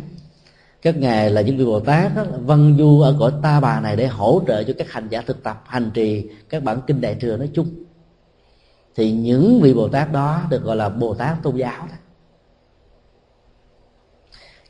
[0.81, 3.95] các ngài là những vị bồ tát đó, văn du ở cõi ta bà này
[3.95, 7.15] để hỗ trợ cho các hành giả thực tập hành trì các bản kinh đại
[7.15, 7.69] thừa nói chung.
[8.95, 11.87] Thì những vị bồ tát đó được gọi là bồ tát tôn giáo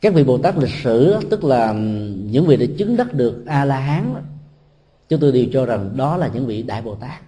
[0.02, 1.74] các vị bồ tát lịch sử đó, tức là
[2.32, 4.16] những vị đã chứng đắc được a la hán
[5.10, 7.22] chúng tôi đều cho rằng đó là những vị đại bồ tát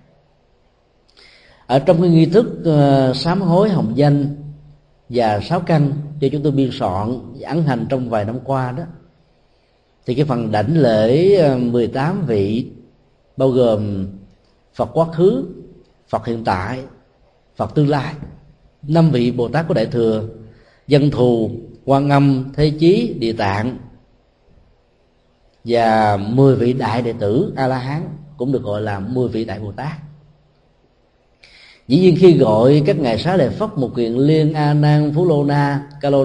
[1.67, 4.35] ở trong cái nghi thức uh, sám hối hồng danh
[5.09, 5.91] và sáu căn
[6.21, 8.83] cho chúng tôi biên soạn ấn hành trong vài năm qua đó.
[10.05, 12.65] Thì cái phần đảnh lễ ờ, 18 vị
[13.37, 14.07] bao gồm
[14.73, 15.45] Phật quá khứ,
[16.09, 16.79] Phật hiện tại,
[17.55, 18.13] Phật tương lai,
[18.81, 20.23] năm vị Bồ Tát của Đại thừa,
[20.87, 21.51] dân thù,
[21.85, 23.77] quan âm, thế chí, địa tạng
[25.63, 28.03] và 10 vị đại đệ tử A La Hán
[28.37, 30.08] cũng được gọi là 10 vị đại Bồ Tát
[31.89, 35.25] dĩ nhiên khi gọi các ngài xá lợi phất một quyền liên a nan phú
[35.25, 36.23] lô na ca lô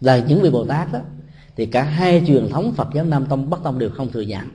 [0.00, 0.98] là những vị bồ tát đó
[1.56, 4.46] thì cả hai truyền thống phật giáo nam tông bắc tông đều không thừa nhận.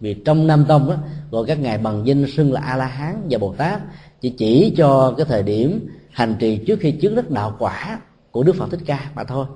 [0.00, 0.96] Vì trong nam tông đó,
[1.30, 3.80] gọi các ngài bằng danh xưng là a la hán và bồ tát
[4.20, 8.00] chỉ chỉ cho cái thời điểm hành trì trước khi chứng đắc đạo quả
[8.30, 9.46] của đức phật thích ca mà thôi.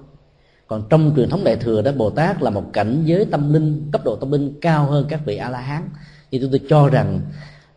[0.67, 3.89] Còn trong truyền thống đại thừa đó bồ tát là một cảnh giới tâm linh
[3.93, 5.83] cấp độ tâm linh cao hơn các vị a la hán.
[6.31, 7.21] Thì chúng tôi cho rằng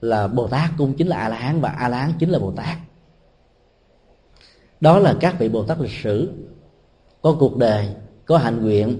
[0.01, 2.39] là bồ tát cũng chính là a la hán và a la hán chính là
[2.39, 2.77] bồ tát
[4.81, 6.31] đó là các vị bồ tát lịch sử.
[7.21, 7.87] Có cuộc đời,
[8.25, 8.99] có hạnh nguyện,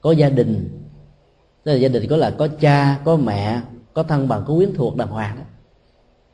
[0.00, 0.80] có gia đình.
[1.64, 3.60] Tức là gia đình có là có cha, có mẹ,
[3.92, 5.44] có thân bằng, có quyến thuộc, đàng hoàng.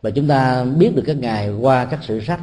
[0.02, 2.40] Và chúng ta biết được các ngài qua các sử sách,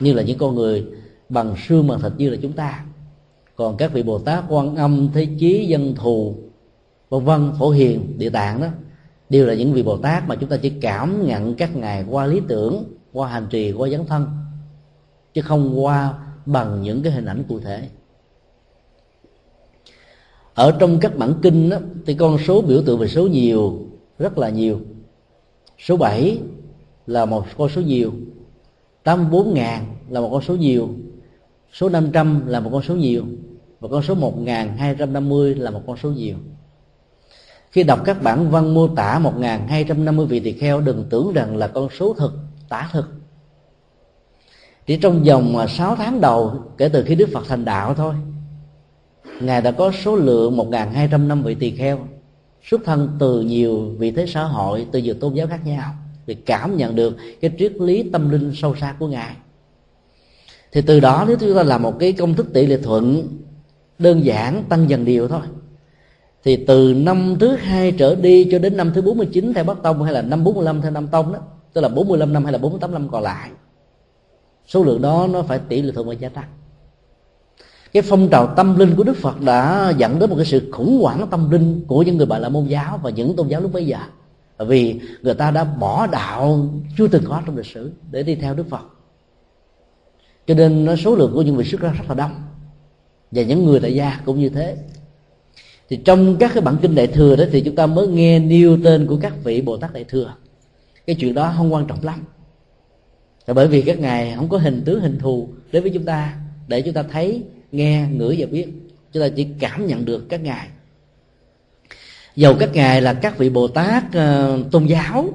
[0.00, 0.86] như là những con người
[1.28, 2.84] bằng xương bằng thịt như là chúng ta.
[3.56, 6.34] Còn các vị bồ tát quan âm, thế chí, dân thù,
[7.08, 8.68] vân vân, phổ hiền, địa tạng đó
[9.30, 12.26] đều là những vị bồ tát mà chúng ta chỉ cảm nhận các ngài qua
[12.26, 14.26] lý tưởng qua hành trì qua dấn thân
[15.34, 16.14] chứ không qua
[16.46, 17.88] bằng những cái hình ảnh cụ thể.
[20.54, 23.86] Ở trong các bản kinh đó, thì con số biểu tượng về số nhiều
[24.18, 24.80] rất là nhiều.
[25.78, 26.38] Số 7
[27.06, 28.12] là một con số nhiều
[29.02, 30.88] 84 ngàn là một con số nhiều
[31.72, 33.24] số 500 là một con số nhiều
[33.80, 36.36] và con số 1250 là một con số nhiều
[37.70, 41.66] khi đọc các bản văn mô tả 1250 vị tỳ kheo, đừng tưởng rằng là
[41.66, 42.32] con số thực,
[42.68, 43.08] tả thực.
[44.86, 48.14] Chỉ trong vòng à, 6 tháng đầu, kể từ khi Đức Phật thành đạo thôi,
[49.40, 51.98] Ngài đã có số lượng 1.200 vị tỳ kheo
[52.70, 55.94] Xuất thân từ nhiều vị thế xã hội, Từ nhiều tôn giáo khác nhau
[56.26, 59.36] Để cảm nhận được cái triết lý tâm linh sâu xa của Ngài.
[60.72, 63.28] Thì từ đó, nếu chúng ta làm một cái công thức tỷ lệ thuận,
[63.98, 65.40] Đơn giản, tăng dần điều thôi
[66.44, 70.02] thì từ năm thứ hai trở đi cho đến năm thứ 49 theo Bắc Tông
[70.02, 71.38] hay là năm 45 theo Nam Tông đó,
[71.72, 73.50] tức là 45 năm hay là 48 năm còn lại,
[74.66, 76.48] số lượng đó nó phải tỷ lệ thuận và gia tăng.
[77.92, 80.98] Cái phong trào tâm linh của Đức Phật đã dẫn đến một cái sự khủng
[81.02, 83.72] hoảng tâm linh của những người bạn là môn giáo và những tôn giáo lúc
[83.72, 83.98] bấy giờ,
[84.58, 86.68] vì người ta đã bỏ đạo
[86.98, 88.82] chưa từng có trong lịch sử để đi theo Đức Phật.
[90.46, 92.42] Cho nên số lượng của những vị xuất ra rất là đông,
[93.30, 94.76] và những người tại gia cũng như thế
[95.88, 98.78] thì trong các cái bản kinh đại thừa đó thì chúng ta mới nghe nêu
[98.84, 100.34] tên của các vị bồ tát đại thừa.
[101.06, 102.24] Cái chuyện đó không quan trọng lắm.
[103.46, 106.36] Là bởi vì các ngài không có hình tướng hình thù đối với chúng ta
[106.68, 108.66] để chúng ta thấy nghe ngửi và biết.
[109.12, 110.68] Chúng ta chỉ cảm nhận được các ngài.
[112.36, 115.28] Dầu các ngài là các vị bồ tát uh, tôn giáo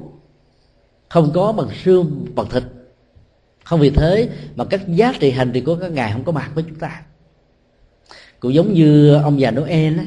[1.10, 2.64] không có bằng xương bằng thịt.
[3.64, 6.52] Không vì thế mà các giá trị hành trì của các ngài không có mặt
[6.56, 7.02] với chúng ta.
[8.40, 10.06] Cũng giống như ông già noel á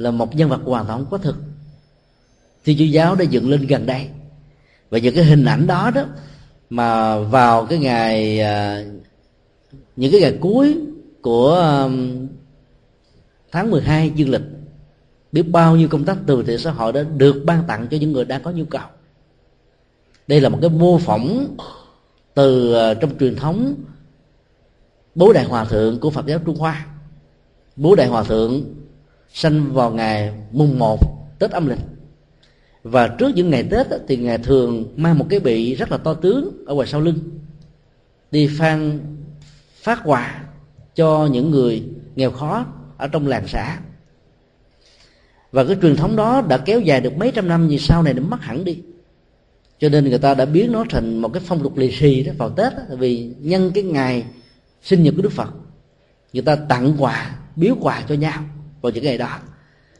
[0.00, 1.36] là một nhân vật hoàn toàn không có thực.
[2.64, 4.08] Thì chúa giáo đã dựng lên gần đây.
[4.90, 6.04] Và những cái hình ảnh đó đó,
[6.70, 8.84] mà vào cái ngày à,
[9.96, 10.76] những cái ngày cuối
[11.22, 12.26] của um,
[13.52, 14.42] tháng 12 dương lịch,
[15.32, 18.12] biết bao nhiêu công tác từ thiện xã hội đã được ban tặng cho những
[18.12, 18.86] người đang có nhu cầu.
[20.26, 21.56] Đây là một cái mô phỏng
[22.34, 23.74] từ à, trong truyền thống
[25.14, 26.86] bố đại hòa thượng của phật giáo trung hoa.
[27.76, 28.79] Bố đại hòa thượng
[29.32, 30.98] sanh vào ngày mùng một
[31.38, 31.78] tết âm lịch.
[32.82, 36.14] Và trước những ngày tết thì ngài thường mang một cái bị rất là to
[36.14, 37.18] tướng ở ngoài sau lưng
[38.30, 39.00] đi phan
[39.82, 40.44] phát quà
[40.94, 41.84] cho những người
[42.16, 42.66] nghèo khó
[42.96, 43.78] ở trong làng xã.
[45.52, 48.14] Và cái truyền thống đó đã kéo dài được mấy trăm năm như sau này
[48.14, 48.78] nó mất hẳn đi.
[49.78, 52.32] Cho nên người ta đã biến nó thành một cái phong tục lì xì đó
[52.38, 54.24] vào tết đó, vì nhân cái ngày
[54.82, 55.54] sinh nhật của đức phật
[56.32, 58.42] người ta tặng quà biếu quà cho nhau
[58.80, 59.38] vào những ngày đó.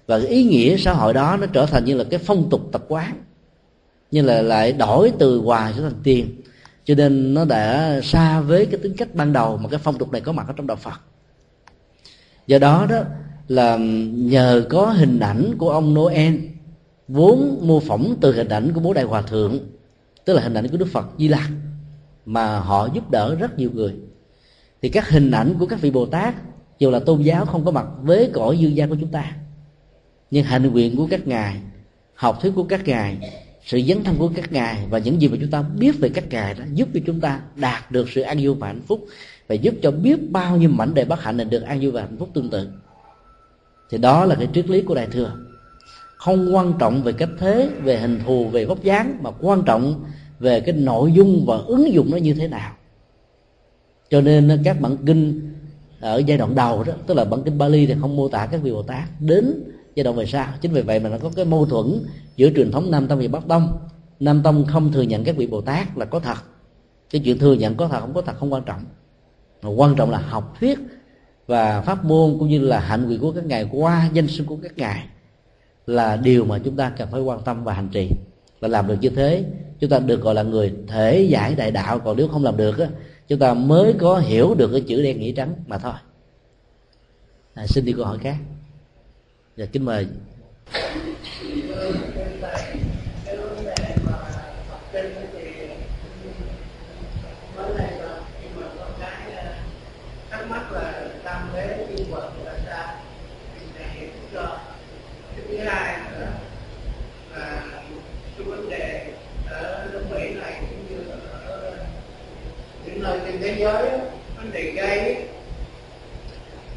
[0.07, 2.69] Và cái ý nghĩa xã hội đó nó trở thành như là cái phong tục
[2.73, 3.23] tập quán
[4.11, 6.43] như là lại đổi từ quà trở thành tiền.
[6.85, 10.13] Cho nên nó đã xa với cái tính cách ban đầu mà cái phong tục
[10.13, 11.01] này có mặt ở trong đạo phật.
[12.47, 12.97] Do đó đó
[13.49, 13.77] là
[14.13, 16.35] nhờ có hình ảnh của ông noel,
[17.09, 19.59] vốn mô phỏng từ hình ảnh của bố đại hòa thượng,
[20.25, 21.51] tức là hình ảnh của đức phật di lặc,
[22.27, 23.95] mà họ giúp đỡ rất nhiều người.
[24.83, 26.35] Thì các hình ảnh của các vị bồ tát
[26.81, 29.37] dù là tôn giáo không có mặt với cõi dương gian của chúng ta,
[30.31, 31.57] nhưng hành nguyện của các ngài,
[32.15, 33.19] học thuyết của các ngài,
[33.65, 36.25] sự dấn thân của các ngài và những gì mà chúng ta biết về các
[36.31, 39.07] ngài đó giúp cho chúng ta đạt được sự an vui và hạnh phúc
[39.49, 42.01] và giúp cho biết bao nhiêu mảnh đề bất hạnh này được an vui và
[42.01, 42.69] hạnh phúc tương tự.
[43.91, 45.33] Thì đó là cái triết lý của đại thừa.
[46.17, 50.05] Không quan trọng về cách thế, về hình thù, về vóc dáng, mà quan trọng
[50.39, 52.73] về cái nội dung và ứng dụng nó như thế nào.
[54.11, 55.51] Cho nên các bản kinh
[56.01, 58.63] ở giai đoạn đầu đó tức là bản kinh Bali thì không mô tả các
[58.63, 59.21] vị Bồ Tát.
[59.21, 62.05] Đến giai đoạn về sau chính vì vậy mà nó có cái mâu thuẫn
[62.37, 63.79] giữa truyền thống Nam Tông và Bắc Tông.
[64.21, 66.39] Nam Tông không thừa nhận các vị Bồ Tát là có thật.
[67.11, 68.85] Cái chuyện thừa nhận có thật không có thật không quan trọng.
[69.63, 70.79] Mà quan trọng là học thuyết
[71.47, 74.57] và pháp môn cũng như là hạnh nguyện của các ngài qua danh sinh của
[74.63, 75.05] các ngài
[75.87, 78.11] là điều mà chúng ta cần phải quan tâm và hành trì.
[78.61, 79.45] Và làm được như thế
[79.81, 81.99] chúng ta được gọi là người thể giải đại đạo.
[81.99, 82.87] Còn nếu không làm được á,
[83.31, 85.93] chúng ta mới có hiểu được cái chữ đen nghĩa trắng mà thôi.
[87.55, 88.37] À, xin đi câu hỏi khác.
[89.57, 90.07] Dạ kính mời.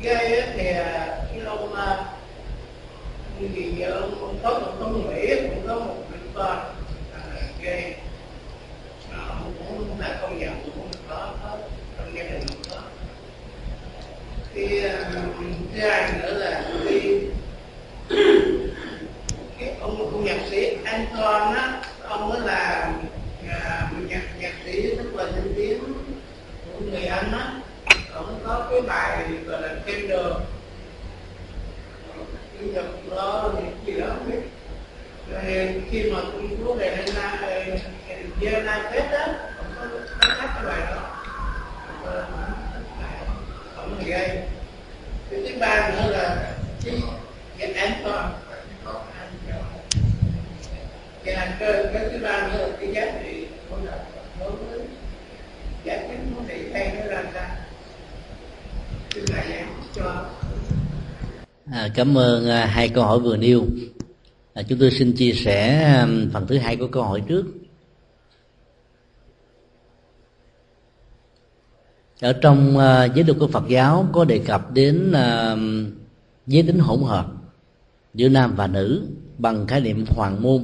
[0.04, 1.70] Gây thì à, cái ông
[3.40, 6.58] như à, gì ông, ông có một ông mỹ cũng có một đứa con
[7.62, 7.96] gây
[9.40, 11.58] ông cũng đã công nhận cũng có có
[11.98, 12.78] trong gia đình có.
[14.54, 15.12] Thì à,
[15.74, 17.20] thứ hai nữa là khi
[19.60, 22.94] cái ông ông nhạc sĩ Anton á ông mới là
[24.08, 25.84] nhạc nhạc sĩ rất là danh tiếng
[26.66, 27.54] của người anh á
[28.46, 30.26] có cái bài gọi là tender
[32.60, 32.86] cái nhập
[33.16, 33.52] đó
[33.86, 34.40] gì đó biết.
[35.32, 37.38] Rồi khi mà công chúa về lên na
[38.40, 39.28] về na tết đó,
[40.22, 41.10] có hát cái bài đó.
[43.76, 44.40] Không là gây
[45.30, 46.54] cái thứ ba nữa là
[47.58, 48.34] cái an toàn
[48.86, 48.94] và
[51.26, 51.36] cái,
[51.94, 53.78] cái thứ ba nữa là cái giá trị của
[54.40, 54.80] đối với
[55.84, 57.50] giải quyết vấn đề hay nó ra sao
[59.14, 60.26] xin đại giảng cho
[61.74, 63.66] À, cảm ơn à, hai câu hỏi vừa nêu.
[64.54, 67.46] À, chúng tôi xin chia sẻ à, phần thứ hai của câu hỏi trước.
[72.22, 75.14] Ở trong à, giới luật của Phật giáo có đề cập đến
[76.48, 77.28] giới tính hỗn hợp
[78.14, 80.64] giữa nam và nữ bằng khái niệm hoàng môn.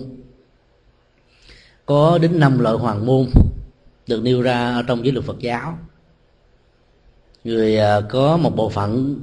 [1.85, 3.27] Có đến năm loại hoàng môn
[4.07, 5.77] được nêu ra ở trong giới luật Phật giáo.
[7.43, 7.77] Người
[8.09, 9.19] có một bộ phận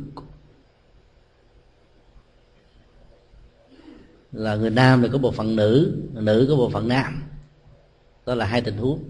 [4.32, 7.22] là người nam thì có bộ phận nữ nữ có bộ phận nam.
[8.26, 9.04] Đó là hai tình huống.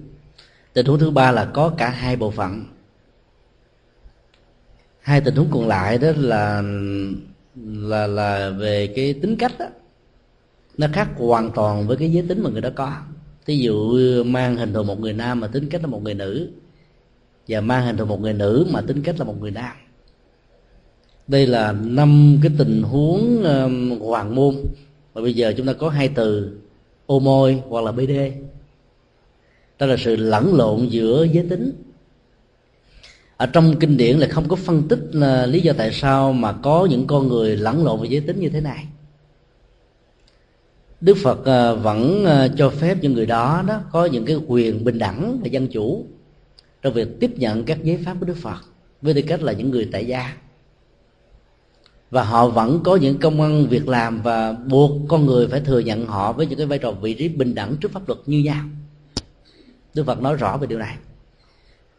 [0.73, 2.65] Tình huống thứ ba là có cả hai bộ phận.
[5.01, 6.63] Hai tình huống còn lại đó là
[7.65, 9.67] là là về cái tính cách đó,
[10.79, 12.93] nó khác hoàn toàn với cái giới tính mà người đó có.
[13.47, 13.95] Thí dụ
[14.25, 16.51] mang hình thù một người nam mà tính cách là một người nữ,
[17.49, 19.77] và mang hình thù một người nữ mà tính cách là một người nam.
[21.29, 23.43] Đây là năm cái tình huống
[24.01, 24.55] hoàng môn
[25.17, 26.51] và bây giờ chúng ta có hai từ,
[27.07, 28.11] ô môi hoặc là bd
[29.79, 31.73] đó là sự lẫn lộn giữa giới tính.
[33.37, 36.53] Ở trong kinh điển là không có phân tích là lý do tại sao mà
[36.53, 38.87] có những con người lẫn lộn về giới tính như thế này.
[41.01, 44.85] Đức phật à, vẫn à, cho phép những người đó đó có những cái quyền
[44.85, 46.07] bình đẳng và dân chủ
[46.83, 48.61] trong việc tiếp nhận các giấy pháp của đức phật,
[49.03, 50.37] với tư cách là những người tại gia
[52.11, 55.79] và họ vẫn có những công ăn việc làm và buộc con người phải thừa
[55.79, 58.39] nhận họ với những cái vai trò vị trí bình đẳng trước pháp luật như
[58.39, 58.65] nhau.
[59.95, 60.97] Đức phật nói rõ về điều này.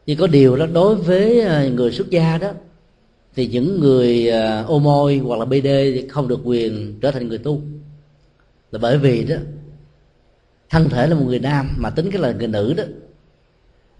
[0.06, 2.52] Nhưng có điều đó, đối với ờ, người xuất gia đó,
[3.36, 7.28] thì những người ờ, ô môi hoặc là bd thì không được quyền trở thành
[7.28, 7.62] người tu.
[8.72, 9.36] Là bởi vì đó,
[10.70, 12.84] thân thể là một người nam mà tính cái là người nữ đó,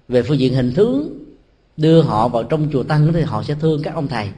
[0.08, 1.24] về phương diện hình tướng
[1.78, 4.30] đưa họ vào trong chùa tăng thì họ sẽ thương các ông thầy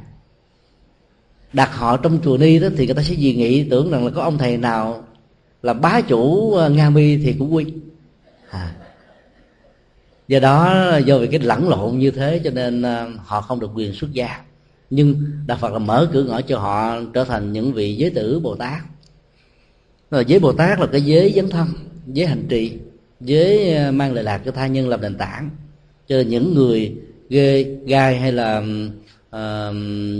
[1.54, 4.12] đặt họ trong chùa ni đó thì người ta sẽ dị nghị tưởng rằng là
[4.16, 5.04] có ông thầy nào
[5.62, 7.66] là bá chủ ờ, nga mi thì cũng quy
[8.50, 8.76] à.
[10.28, 13.72] do đó, do vì cái lẫn lộn như thế cho nên ờ, họ không được
[13.76, 14.42] quyền xuất gia.
[14.90, 15.16] Nhưng
[15.48, 18.56] đạo phật là mở cửa ngõ cho họ trở thành những vị giới tử bồ
[18.56, 18.82] tát.
[20.12, 21.68] Rồi giới bồ tát là cái giới dấn thân,
[22.08, 22.74] giới hành trì,
[23.22, 25.50] giới ờ, mang lợi lạc cho tha nhân làm nền tảng
[26.10, 26.96] cho nên những người
[27.30, 28.64] ghê, gai hay là
[29.36, 29.76] uh,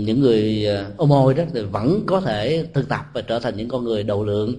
[0.06, 3.56] những người ờ, ô môi đó thì vẫn có thể thực tập và trở thành
[3.56, 4.54] những con người đầu lượng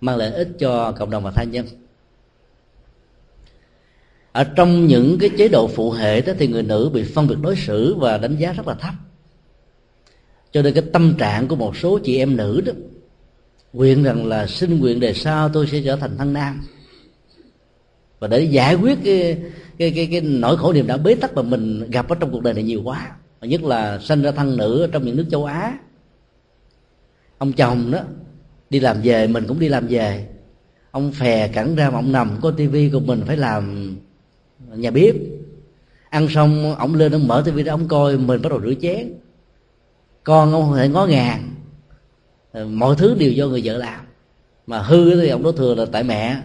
[0.00, 1.66] mang lợi ích cho cộng đồng và tha nhân.
[4.32, 7.36] Ở trong những cái chế độ phụ hệ đó thì người nữ bị phân biệt
[7.42, 8.94] đối xử và đánh giá rất là thấp.
[10.52, 12.72] Cho nên cái tâm trạng của một số chị em nữ đó
[13.72, 16.62] nguyện rằng là xin nguyện đề sau tôi sẽ trở thành thân nam.
[18.18, 19.38] Và để giải quyết cái
[19.78, 22.42] cái cái, cái nỗi khổ niềm đã bế tắc mà mình gặp ở trong cuộc
[22.42, 25.26] đời này nhiều quá và nhất là sinh ra thân nữ ở trong những nước
[25.30, 25.78] châu á.
[27.38, 28.00] Ông chồng đó
[28.70, 30.28] đi làm về, mình cũng đi làm về.
[30.90, 33.94] Ông phè cẳng ra mà ông nằm, có tivi của mình phải làm
[34.74, 35.14] nhà bếp.
[36.10, 39.12] Ăn xong ông lên ông mở tivi ra ông coi mình bắt đầu rửa chén.
[40.24, 41.50] Con ông không thể ngó ngàng.
[42.52, 44.00] Ờ, mọi thứ đều do người vợ làm.
[44.66, 46.36] Mà hư thì ông nói thừa là tại mẹ.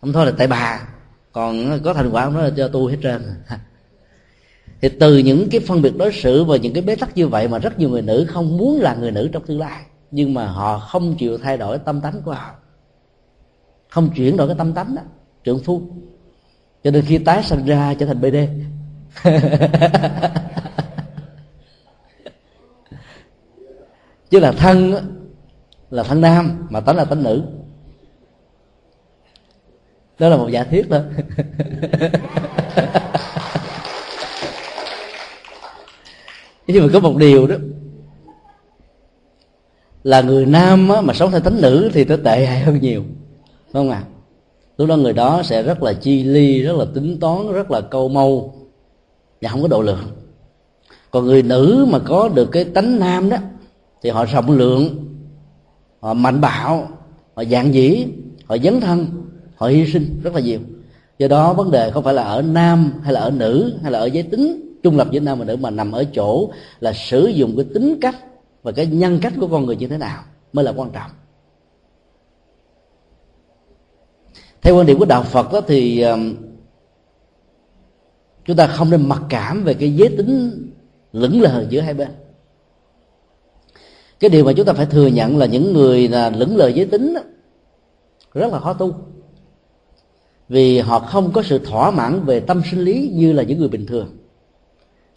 [0.00, 0.88] Ông thôi là tại bà.
[1.32, 3.22] Còn có thành quả ông nói là cho tôi hết trơn.
[4.82, 7.48] thì từ những cái phân biệt đối xử và những cái bế tắc như vậy
[7.48, 9.82] mà rất nhiều người nữ không muốn là người nữ trong tương lai.
[10.10, 12.54] Nhưng mà họ không chịu thay đổi tâm tánh của họ.
[13.88, 15.02] Không chuyển đổi cái tâm tánh đó.
[15.44, 15.82] Trượng phu.
[16.84, 18.36] Cho nên khi tái sinh ra trở thành bd
[24.30, 24.94] chứ là thân
[25.90, 27.42] là thân nam, mà tánh là tánh nữ.
[30.18, 31.02] Đó là một giả thiết thôi.
[36.72, 37.56] nhưng mà có một điều đó
[40.04, 43.02] là người nam á, mà sống theo tánh nữ thì nó tệ hại hơn nhiều
[43.02, 44.08] đúng không ạ à?
[44.76, 47.80] lúc đó người đó sẽ rất là chi ly rất là tính toán rất là
[47.80, 48.54] câu mâu
[49.42, 50.04] và không có độ lượng
[51.10, 53.36] còn người nữ mà có được cái tánh nam đó
[54.02, 55.06] thì họ rộng lượng
[56.00, 56.88] họ mạnh bạo
[57.34, 58.06] họ dạng dĩ
[58.46, 59.06] họ dấn thân
[59.56, 60.60] họ hy sinh rất là nhiều
[61.18, 63.98] do đó vấn đề không phải là ở nam hay là ở nữ hay là
[63.98, 67.26] ở giới tính trung lập giữa nam và nữ mà nằm ở chỗ là sử
[67.26, 68.16] dụng cái tính cách
[68.62, 70.22] và cái nhân cách của con người như thế nào
[70.52, 71.10] mới là quan trọng.
[74.62, 76.36] Theo quan điểm của đạo phật đó thì um,
[78.44, 80.62] chúng ta không nên mặc cảm về cái giới tính
[81.12, 82.08] lững lờ giữa hai bên.
[84.20, 86.86] Cái điều mà chúng ta phải thừa nhận là những người là lững lờ giới
[86.86, 87.20] tính đó,
[88.34, 88.94] rất là khó tu.
[90.48, 93.68] Vì họ không có sự thỏa mãn về tâm sinh lý như là những người
[93.68, 94.21] bình thường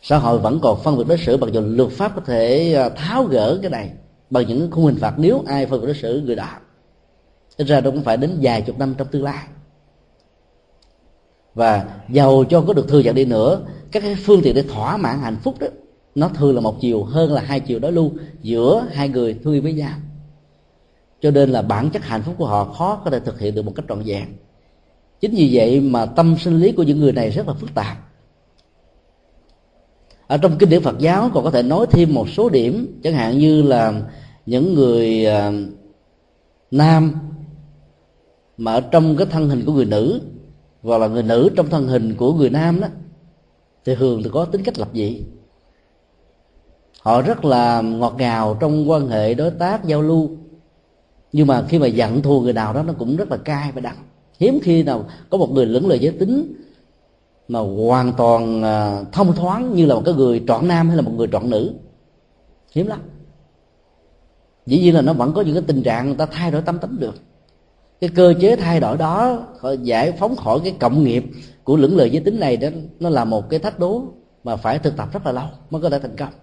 [0.02, 2.90] xã hội vẫn còn phân biệt đối xử bằng dù luật pháp có thể à,
[2.90, 3.92] tháo gỡ cái này,
[4.30, 6.50] bằng những khung hình phạt nếu ai phân biệt đối xử người đó.
[7.58, 9.44] Thực ra nó cũng phải đến vài chục năm trong tương lai.
[11.54, 14.98] Và giàu cho có được thừa nhận đi nữa, các cái phương tiện để thỏa
[14.98, 15.68] mãn hạnh phúc đó,
[16.16, 19.54] nó thường là một chiều hơn là hai chiều đối lưu giữa hai người thương
[19.54, 19.94] yêu với nhau.
[21.22, 23.62] Cho nên là bản chất hạnh phúc của họ khó có thể thực hiện được
[23.62, 24.26] một cách trọn vẹn.
[25.22, 27.98] Chính vì vậy mà tâm sinh lý của những người này rất là phức tạp
[30.28, 33.14] ở trong kinh điển Phật giáo còn có thể nói thêm một số điểm chẳng
[33.14, 34.02] hạn như là
[34.46, 35.54] những người uh,
[36.72, 37.14] nam
[38.58, 40.22] mà ở trong cái thân hình của người nữ
[40.82, 42.88] hoặc là người nữ trong thân hình của người nam đó
[43.86, 45.22] thì thường thì có tính cách lập dị.
[47.02, 50.30] Họ rất là ngọt ngào trong quan hệ đối tác giao lưu.
[51.32, 53.82] Nhưng mà khi mà giận thù người nào đó nó cũng rất là cay và
[53.82, 53.98] đắng.
[54.40, 56.54] Hiếm khi nào có một người lẫn lời giới tính
[57.48, 61.02] mà hoàn toàn à, thông thoáng như là một cái người trọn nam hay là
[61.02, 61.74] một người trọn nữ.
[62.72, 63.00] Hiếm lắm.
[64.66, 66.80] Dĩ nhiên là nó vẫn có những cái tình trạng người ta thay đổi tâm
[66.80, 67.16] tính được.
[68.02, 69.40] Cái cơ chế thay đổi đó
[69.82, 71.26] giải phóng khỏi cái cộng nghiệp
[71.64, 72.68] của lưỡng lời giới tính này đó,
[73.00, 74.04] nó là một cái thách đố
[74.44, 76.34] mà phải thực tập rất là lâu mới có thể thành công.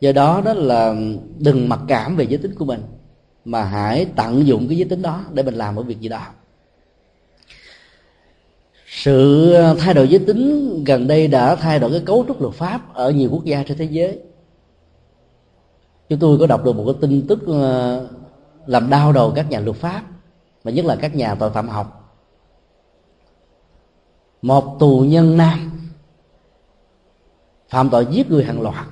[0.00, 0.94] Do đó đó là
[1.38, 2.80] đừng mặc cảm về giới tính của mình,
[3.44, 6.22] mà hãy tận dụng cái giới tính đó để mình làm một việc gì đó
[9.02, 12.54] sự ờ, thay đổi giới tính gần đây đã thay đổi cái cấu trúc luật
[12.54, 14.18] pháp ở nhiều quốc gia trên thế giới.
[16.08, 18.08] Chúng tôi có đọc được một cái tin tức ờ,
[18.66, 20.02] làm đau đầu các nhà luật pháp
[20.62, 22.16] và nhất là các nhà tội phạm học.
[24.42, 25.70] Một tù nhân nam
[27.68, 28.86] phạm tội giết người hàng loạt,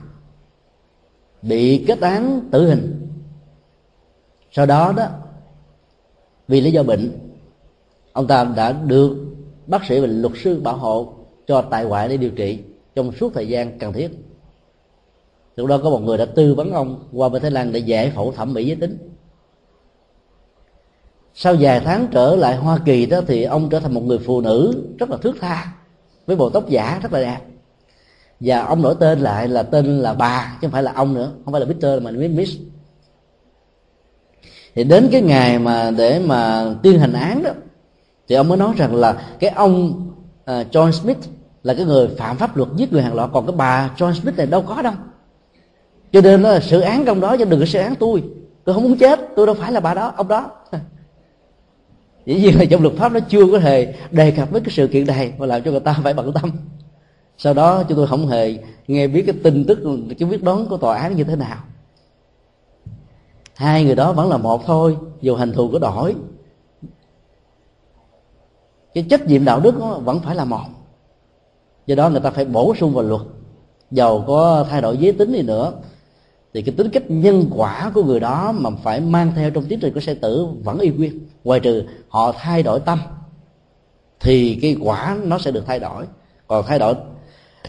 [1.42, 3.08] bị kết án tử hình.
[4.52, 5.06] Sau đó đó,
[6.48, 7.18] vì lý do bệnh,
[8.12, 9.35] ông ta đã được
[9.66, 11.12] bác sĩ và luật sư bảo hộ
[11.46, 12.58] cho tại ngoại để điều trị
[12.94, 14.10] trong suốt thời gian cần thiết.
[15.56, 18.10] Lúc đó có một người đã tư vấn ông qua bên thái lan để giải
[18.10, 18.98] phẫu thẩm mỹ giới tính.
[21.34, 24.40] Sau vài tháng trở lại hoa kỳ đó thì ông trở thành một người phụ
[24.40, 25.72] nữ rất là thước tha,
[26.26, 27.40] với bộ tóc giả rất là đẹp.
[28.40, 31.32] Và ông đổi tên lại là tên là bà, chứ không phải là ông nữa,
[31.44, 32.58] không phải là Peter mà là Miss
[34.76, 37.50] thì đến cái ngày mà để mà tuyên hành án đó
[38.28, 39.90] thì ông mới nói rằng là cái ông
[40.50, 41.18] uh, John Smith
[41.62, 44.36] là cái người phạm pháp luật giết người hàng loạt còn cái bà John Smith
[44.36, 44.92] này đâu có đâu.
[46.12, 48.22] Cho nên là sự án trong đó chứ đừng có sự án tôi.
[48.64, 50.50] Tôi không muốn chết tôi đâu phải là bà đó ông đó.
[52.26, 54.86] Dĩ nhiên là trong luật pháp nó chưa có hề đề cập với cái sự
[54.86, 56.50] kiện này mà làm cho người ta phải bận tâm.
[57.38, 59.78] Sau đó chúng tôi không hề nghe biết cái tin tức
[60.18, 61.56] cái quyết đoán của tòa án như thế nào.
[63.54, 66.14] Hai người đó vẫn là một thôi dù hành thù có đổi
[68.96, 69.74] cái trách nhiệm đạo đức
[70.04, 70.64] vẫn phải là một.
[71.86, 73.20] Do đó người ta phải bổ sung vào luật.
[73.90, 75.72] Giàu có thay đổi giới tính đi nữa,
[76.54, 79.80] thì cái tính cách nhân quả của người đó mà phải mang theo trong tiến
[79.80, 81.20] trình của sinh tử vẫn y nguyên.
[81.44, 82.98] Ngoài trừ họ thay đổi tâm,
[84.20, 86.04] thì cái quả nó sẽ được thay đổi.
[86.46, 86.94] Còn thay đổi,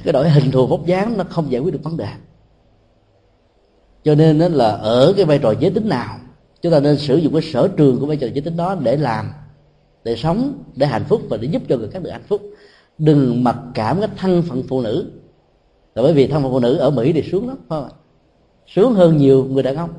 [0.04, 2.10] cái đổi hình thù vóc dáng nó không giải quyết được vấn đề.
[4.04, 6.16] Cho nên đó là ở cái vai trò giới tính nào,
[6.62, 8.98] chúng ta nên sử dụng cái sở trường của vai trò giới tính đó để
[8.98, 9.32] làm
[10.08, 12.42] để sống, để hạnh phúc và để giúp cho người khác được hạnh phúc.
[12.98, 15.12] Đừng mặc cảm cái thân phận phụ nữ.
[15.96, 17.90] Là bởi vì thân phận phụ nữ ở mỹ thì xuống lắm, phải không
[18.68, 19.90] sướng hơn nhiều người đàn ông.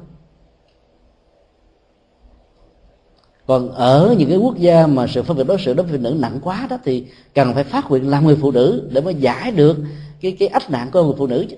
[3.47, 6.03] Còn ở những cái quốc gia mà sự phân biệt đối xử đối với phụ
[6.03, 9.15] nữ nặng quá đó thì cần phải phát nguyện làm người phụ nữ để mới
[9.15, 9.77] giải được
[10.21, 11.57] cái cái ách nạn của người phụ nữ chứ.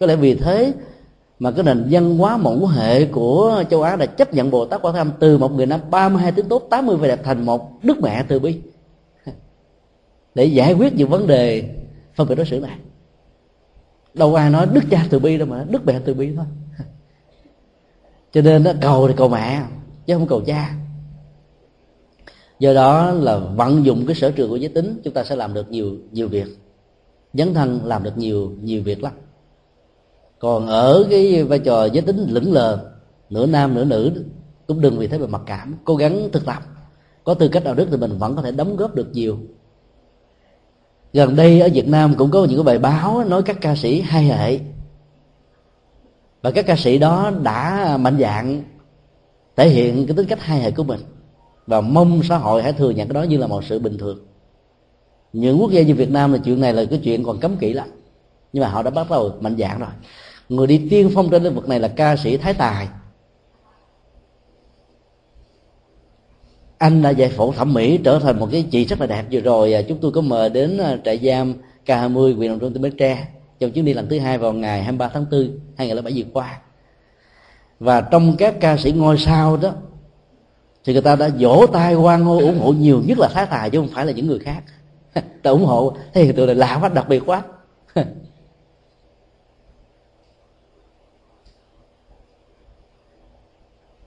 [0.00, 0.72] Có lẽ vì thế
[1.42, 4.80] mà cái nền văn hóa mẫu hệ của châu Á đã chấp nhận Bồ Tát
[4.82, 8.00] Quan Thế từ một người nam 32 tiếng tốt 80 về đẹp thành một đức
[8.02, 8.60] mẹ từ bi.
[10.34, 11.74] Để giải quyết những vấn đề
[12.14, 12.78] phân biệt đối xử này.
[14.14, 16.44] Đâu ai nói đức cha từ bi đâu mà, đức mẹ từ bi thôi.
[18.32, 19.62] Cho nên nó cầu thì cầu mẹ,
[20.06, 20.74] chứ không cầu cha.
[22.58, 25.54] Do đó là vận dụng cái sở trường của giới tính, chúng ta sẽ làm
[25.54, 26.46] được nhiều nhiều việc.
[27.32, 29.12] Dấn thân làm được nhiều nhiều việc lắm
[30.42, 32.90] còn ở cái vai trò giới tính lững lờ,
[33.30, 34.24] nửa nam nửa nữ,
[34.66, 36.62] cũng đừng vì thế mà mặc cảm, cố gắng thực tập.
[37.24, 39.38] Có tư cách đạo đức thì mình vẫn có thể đóng góp được nhiều.
[41.12, 44.00] Gần đây ở Việt Nam cũng có những cái bài báo nói các ca sĩ
[44.00, 44.58] hai hệ.
[46.42, 48.62] Và các ca sĩ đó đã mạnh dạng
[49.56, 51.00] thể hiện cái tính cách hai hệ của mình.
[51.66, 54.18] Và mong xã hội hãy thừa nhận cái đó như là một sự bình thường.
[55.32, 57.72] Những quốc gia như Việt Nam là chuyện này là cái chuyện còn cấm kỵ
[57.72, 57.88] lắm.
[58.52, 59.88] Nhưng mà họ đã bắt đầu mạnh dạng rồi
[60.52, 62.88] người đi tiên phong trên lĩnh vực này là ca sĩ Thái Tài.
[66.78, 69.24] Anh đã giải phẫu thẩm mỹ, trở thành một cái chị rất là đẹp.
[69.30, 71.54] Vừa rồi à, chúng tôi có mời đến à, trại giam
[71.86, 73.26] K20 huyện Đồng Trung tỉnh Bến Tre,
[73.60, 76.58] trong chuyến đi lần thứ hai vào ngày 23 tháng 4 2007 vừa qua.
[77.80, 79.72] Và trong các ca sĩ ngôi sao đó,
[80.84, 83.70] thì người ta đã vỗ tay hoan hô, ủng hộ nhiều nhất là thái tài,
[83.70, 84.62] chứ không phải là những người khác.
[85.42, 87.42] Ta ủng hộ thì tôi là lạ quá, đặc biệt quá.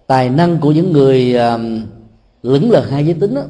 [0.08, 1.62] tài năng của những người uh,
[2.44, 3.44] lững lờ hai giới tính đó.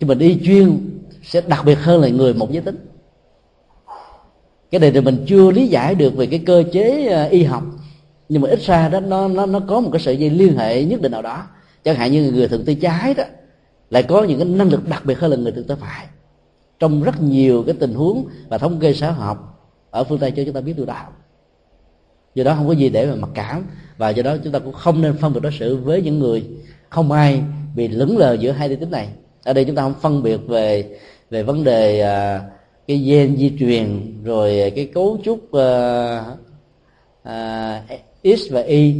[0.00, 0.90] Khi mình đi chuyên
[1.22, 2.86] sẽ đặc biệt hơn là người một giới tính.
[4.70, 7.62] Cái này thì mình chưa lý giải được về cái cơ chế ờ, y học.
[8.28, 10.84] Nhưng mà ít ra đó nó nó nó có một cái sợi dây liên hệ
[10.84, 11.46] nhất định nào đó.
[11.84, 13.24] Chẳng hạn như người thượng tay trái đó
[13.90, 16.06] lại có những cái năng lực đặc biệt hơn là người thượng tay phải.
[16.78, 20.42] Trong rất nhiều cái tình huống và thống kê xã học ở phương tây cho
[20.44, 21.02] chúng ta biết điều đó
[22.34, 23.64] do đó không có gì để mà mặc cảm.
[23.96, 26.46] Và do đó chúng ta cũng không nên phân biệt đối xử với những người
[26.88, 27.42] không ai
[27.76, 29.08] bị lững lờ giữa hai đi tính này.
[29.44, 30.98] Ở đây chúng ta không phân biệt về
[31.30, 32.42] về vấn đề à,
[32.86, 36.24] cái gen di truyền rồi cái cấu trúc à,
[37.22, 37.82] à,
[38.24, 38.94] x và y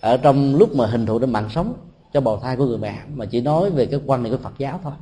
[0.00, 1.74] ở trong lúc mà hình thù đến mạng sống
[2.12, 4.52] cho bào thai của người mẹ mà chỉ nói về cái quan niệm của Phật
[4.58, 4.92] giáo thôi.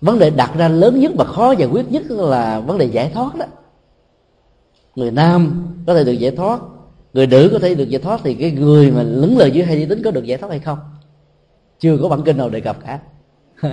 [0.00, 3.10] Vấn đề đặt ra lớn nhất và khó giải quyết nhất là vấn đề giải
[3.14, 3.46] thoát đó
[4.96, 6.60] người nam có thể được giải thoát,
[7.12, 9.76] người nữ có thể được giải thoát thì cái người mà lấn lời dưới hai
[9.76, 10.78] giới tính có được giải thoát hay không?
[11.78, 13.00] Chưa có bản kinh nào đề cập cả.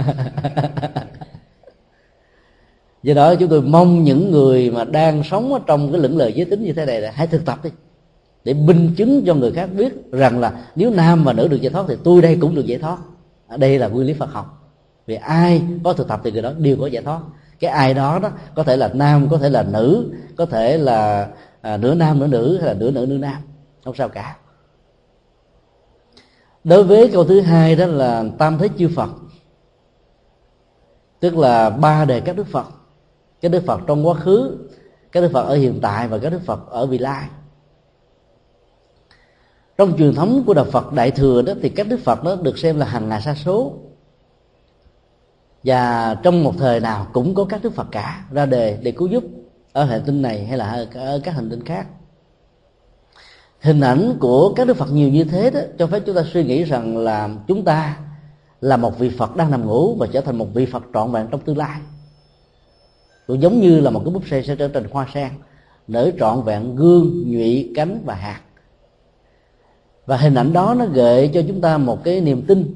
[3.04, 6.34] Do đó chúng tôi mong những người mà đang sống ở trong cái lưỡng lời
[6.36, 7.70] giới tính như thế này là hãy thực tập đi,
[8.44, 11.70] để minh chứng cho người khác biết rằng là nếu nam và nữ được giải
[11.74, 12.98] thoát thì tôi đây cũng được giải thoát.
[13.58, 14.72] Đây là nguyên lý phật học.
[15.06, 17.20] Vì ai có thực tập thì người đó đều có giải thoát
[17.60, 21.30] cái ai đó đó có thể là nam có thể là nữ có thể là
[21.62, 23.42] à, nửa nam nửa nữ hay là nửa nữ nửa nam.
[23.84, 24.38] Không sao cả.
[26.64, 29.10] Đối với câu thứ hai đó là tam thế chư phật.
[31.20, 32.66] Tức là ba đề các đức phật.
[33.42, 34.58] Cái đức phật trong quá khứ
[35.12, 37.28] cái đức phật ở hiện tại và cái đức phật ở vị lai.
[39.78, 42.58] Trong truyền thống của đạo phật đại thừa đó thì các đức phật đó được
[42.58, 43.74] xem là hàng ngàn sa số
[45.64, 49.08] và trong một thời nào cũng có các đức phật cả ra đề để cứu
[49.08, 49.24] giúp
[49.74, 51.88] ở hệ tinh này hay là ở các hành tinh khác.
[53.62, 56.44] Hình ảnh của các đức phật nhiều như thế đó, cho phép chúng ta suy
[56.44, 57.98] nghĩ rằng là chúng ta
[58.62, 61.28] là một vị phật đang nằm ngủ và trở thành một vị phật trọn vẹn
[61.32, 61.80] trong tương lai.
[63.28, 65.30] Cũng giống như là một cái búp xe sẽ trở thành hoa sen,
[65.88, 68.42] nở trọn vẹn gương, nhụy, cánh và hạt.
[70.06, 72.76] Và hình ảnh đó nó gợi cho chúng ta một cái niềm tin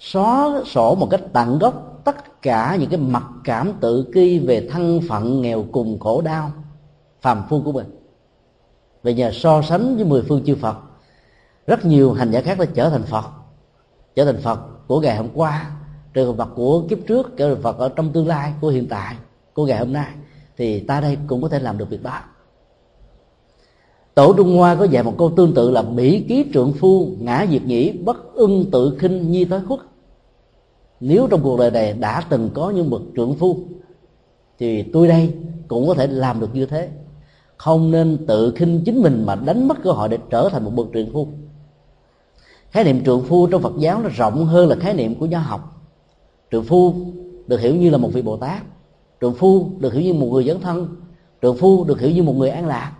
[0.00, 4.68] xóa sổ một cách tận gốc tất cả những cái mặc cảm tự ki về
[4.70, 6.52] thân phận nghèo cùng khổ đau,
[7.20, 7.86] phàm phu của mình.
[9.02, 10.76] Về nhờ so sánh với mười phương chư Phật,
[11.66, 13.24] rất nhiều hành giả khác đã trở thành Phật,
[14.14, 15.70] trở thành Phật của ngày hôm qua,
[16.14, 18.86] trở thành Phật của kiếp trước, trở thành Phật ở trong tương lai của hiện
[18.88, 19.14] tại,
[19.54, 20.10] của ngày hôm nay,
[20.56, 22.20] thì ta đây cũng có thể làm được việc đó.
[24.14, 27.46] Tổ trung hoa có dạy một câu tương tự là bỉ ký trượng phu ngã
[27.50, 29.80] diệt nhĩ bất ưng tự khinh nhi tới khuất
[31.00, 33.56] nếu trong cuộc đời này đã từng có những bậc trưởng phu,
[34.58, 35.34] thì tôi đây
[35.68, 36.88] cũng có thể làm được như thế.
[37.56, 40.70] Không nên tự khinh chính mình mà đánh mất cơ hội để trở thành một
[40.74, 41.28] bậc trưởng phu.
[42.70, 45.38] Khái niệm trượng phu trong phật giáo nó rộng hơn là khái niệm của nho
[45.38, 45.82] học.
[46.52, 46.94] Trượng phu
[47.46, 48.62] được hiểu như là một vị bồ tát
[49.20, 50.88] trượng phu được hiểu như một người dẫn thân
[51.42, 52.92] trượng phu được hiểu như một người an lạc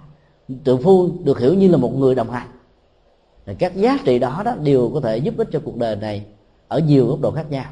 [0.64, 2.48] trượng phu được hiểu như là một người đồng hành.
[3.58, 6.24] Các giá trị đó đó đều có thể giúp ích cho cuộc đời này
[6.68, 7.64] ở nhiều góc độ khác nhau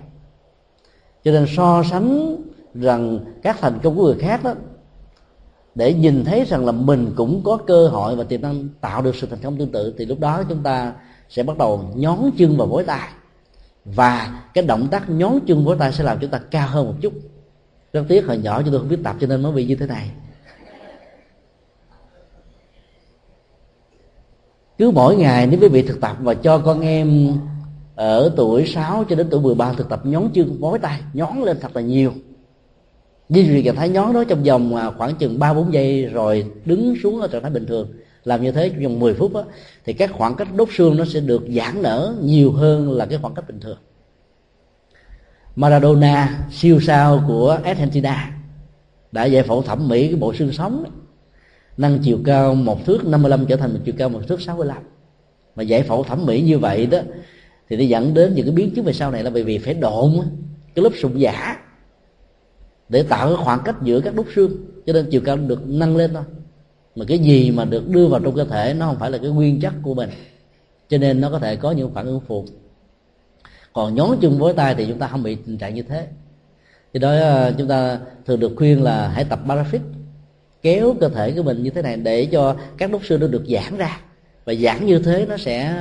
[1.28, 2.36] cho nên so sánh
[2.74, 4.54] rằng các thành công của người khác đó
[5.74, 9.14] để nhìn thấy rằng là mình cũng có cơ hội và tiềm năng tạo được
[9.14, 10.92] sự thành công tương tự, thì lúc đó chúng ta
[11.28, 13.08] sẽ bắt đầu nhón chân vào vối tay.
[13.84, 16.94] Và cái động tác nhón chân vối tay sẽ làm chúng ta cao hơn một
[17.00, 17.12] chút.
[17.92, 19.86] Rất tiếc hồi nhỏ chúng tôi không biết tập cho nên mới bị như thế
[19.86, 20.10] này.
[24.78, 27.32] Cứ mỗi ngày nếu quý vị thực tập và cho con em
[27.98, 31.56] ở tuổi 6 cho đến tuổi 13 thực tập nhón chân vối tay nhón lên
[31.60, 32.12] thật là nhiều.
[33.28, 36.50] Duy trì trạng thái nhón đó trong vòng à, khoảng chừng ba bốn giây rồi
[36.64, 37.92] đứng xuống ở trạng thái bình thường.
[38.24, 39.44] Làm như thế trong vòng 10 phút đó,
[39.84, 43.18] thì các khoảng cách đốt xương nó sẽ được giãn nở nhiều hơn là cái
[43.22, 43.78] khoảng cách bình thường.
[45.56, 48.32] Maradona siêu sao của Argentina
[49.12, 50.90] đã giải phẫu thẩm mỹ cái bộ xương sống đó.
[51.76, 54.76] nâng chiều cao một thước 55 trở thành một chiều cao một thước 65
[55.56, 56.98] mà giải phẫu thẩm mỹ như vậy đó
[57.68, 59.74] thì nó dẫn đến những cái biến chứng về sau này là bởi vì phải
[59.74, 60.12] độn
[60.74, 61.56] cái lớp sụn giả
[62.88, 64.52] để tạo cái khoảng cách giữa các đốt xương.
[64.86, 66.22] Cho nên chiều cao được nâng lên thôi.
[66.96, 69.30] Mà cái gì mà được đưa vào trong cơ thể nó không phải là cái
[69.30, 70.10] nguyên chất của mình.
[70.88, 72.44] Cho nên nó có thể có những phản ứng phụ.
[73.72, 76.06] Còn nhón chân với tay thì chúng ta không bị tình trạng như thế.
[76.92, 79.80] Thì đó à, chúng ta thường được khuyên là hãy tập parafit
[80.62, 83.44] kéo cơ thể của mình như thế này để cho các đốt xương nó được
[83.48, 84.00] giãn ra.
[84.44, 85.74] Và giãn như thế nó sẽ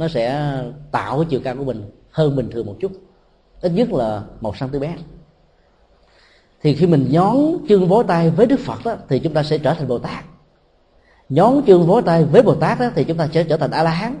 [0.00, 0.54] nó sẽ
[0.90, 2.92] tạo cái chiều cao của mình hơn bình thường một chút
[3.60, 4.84] ít nhất là một cm
[6.62, 7.36] thì khi mình nhón
[7.68, 10.24] chân vối tay với đức phật đó, thì chúng ta sẽ trở thành bồ tát.
[11.28, 13.82] Nhón chân vối tay với bồ tát đó, thì chúng ta sẽ trở thành a
[13.82, 14.18] la hán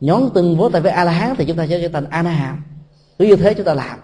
[0.00, 2.22] nhón chân vối tay với a la hán thì chúng ta sẽ trở thành a
[2.22, 2.62] na hàm
[3.18, 3.98] cứ như thế chúng ta làm.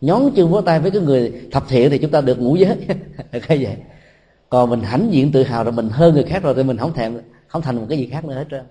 [0.00, 2.76] Nhón chân vối tay với cái người thập thiện thì chúng ta được ngũ giới.
[3.48, 3.76] Cái vậy
[4.48, 6.92] còn mình hãnh diện tự hào là mình hơn người khác rồi thì mình không
[6.92, 8.62] thèm không thành một cái gì khác nữa hết trơn.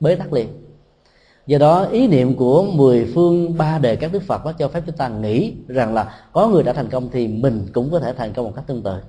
[0.00, 0.65] Bế tắc liền
[1.46, 4.82] do đó, ý niệm của mười phương ba đề các đức phật đó cho phép
[4.86, 8.12] chúng ta nghĩ rằng là có người đã thành công thì mình cũng có thể
[8.12, 9.00] thành công một cách tương tự.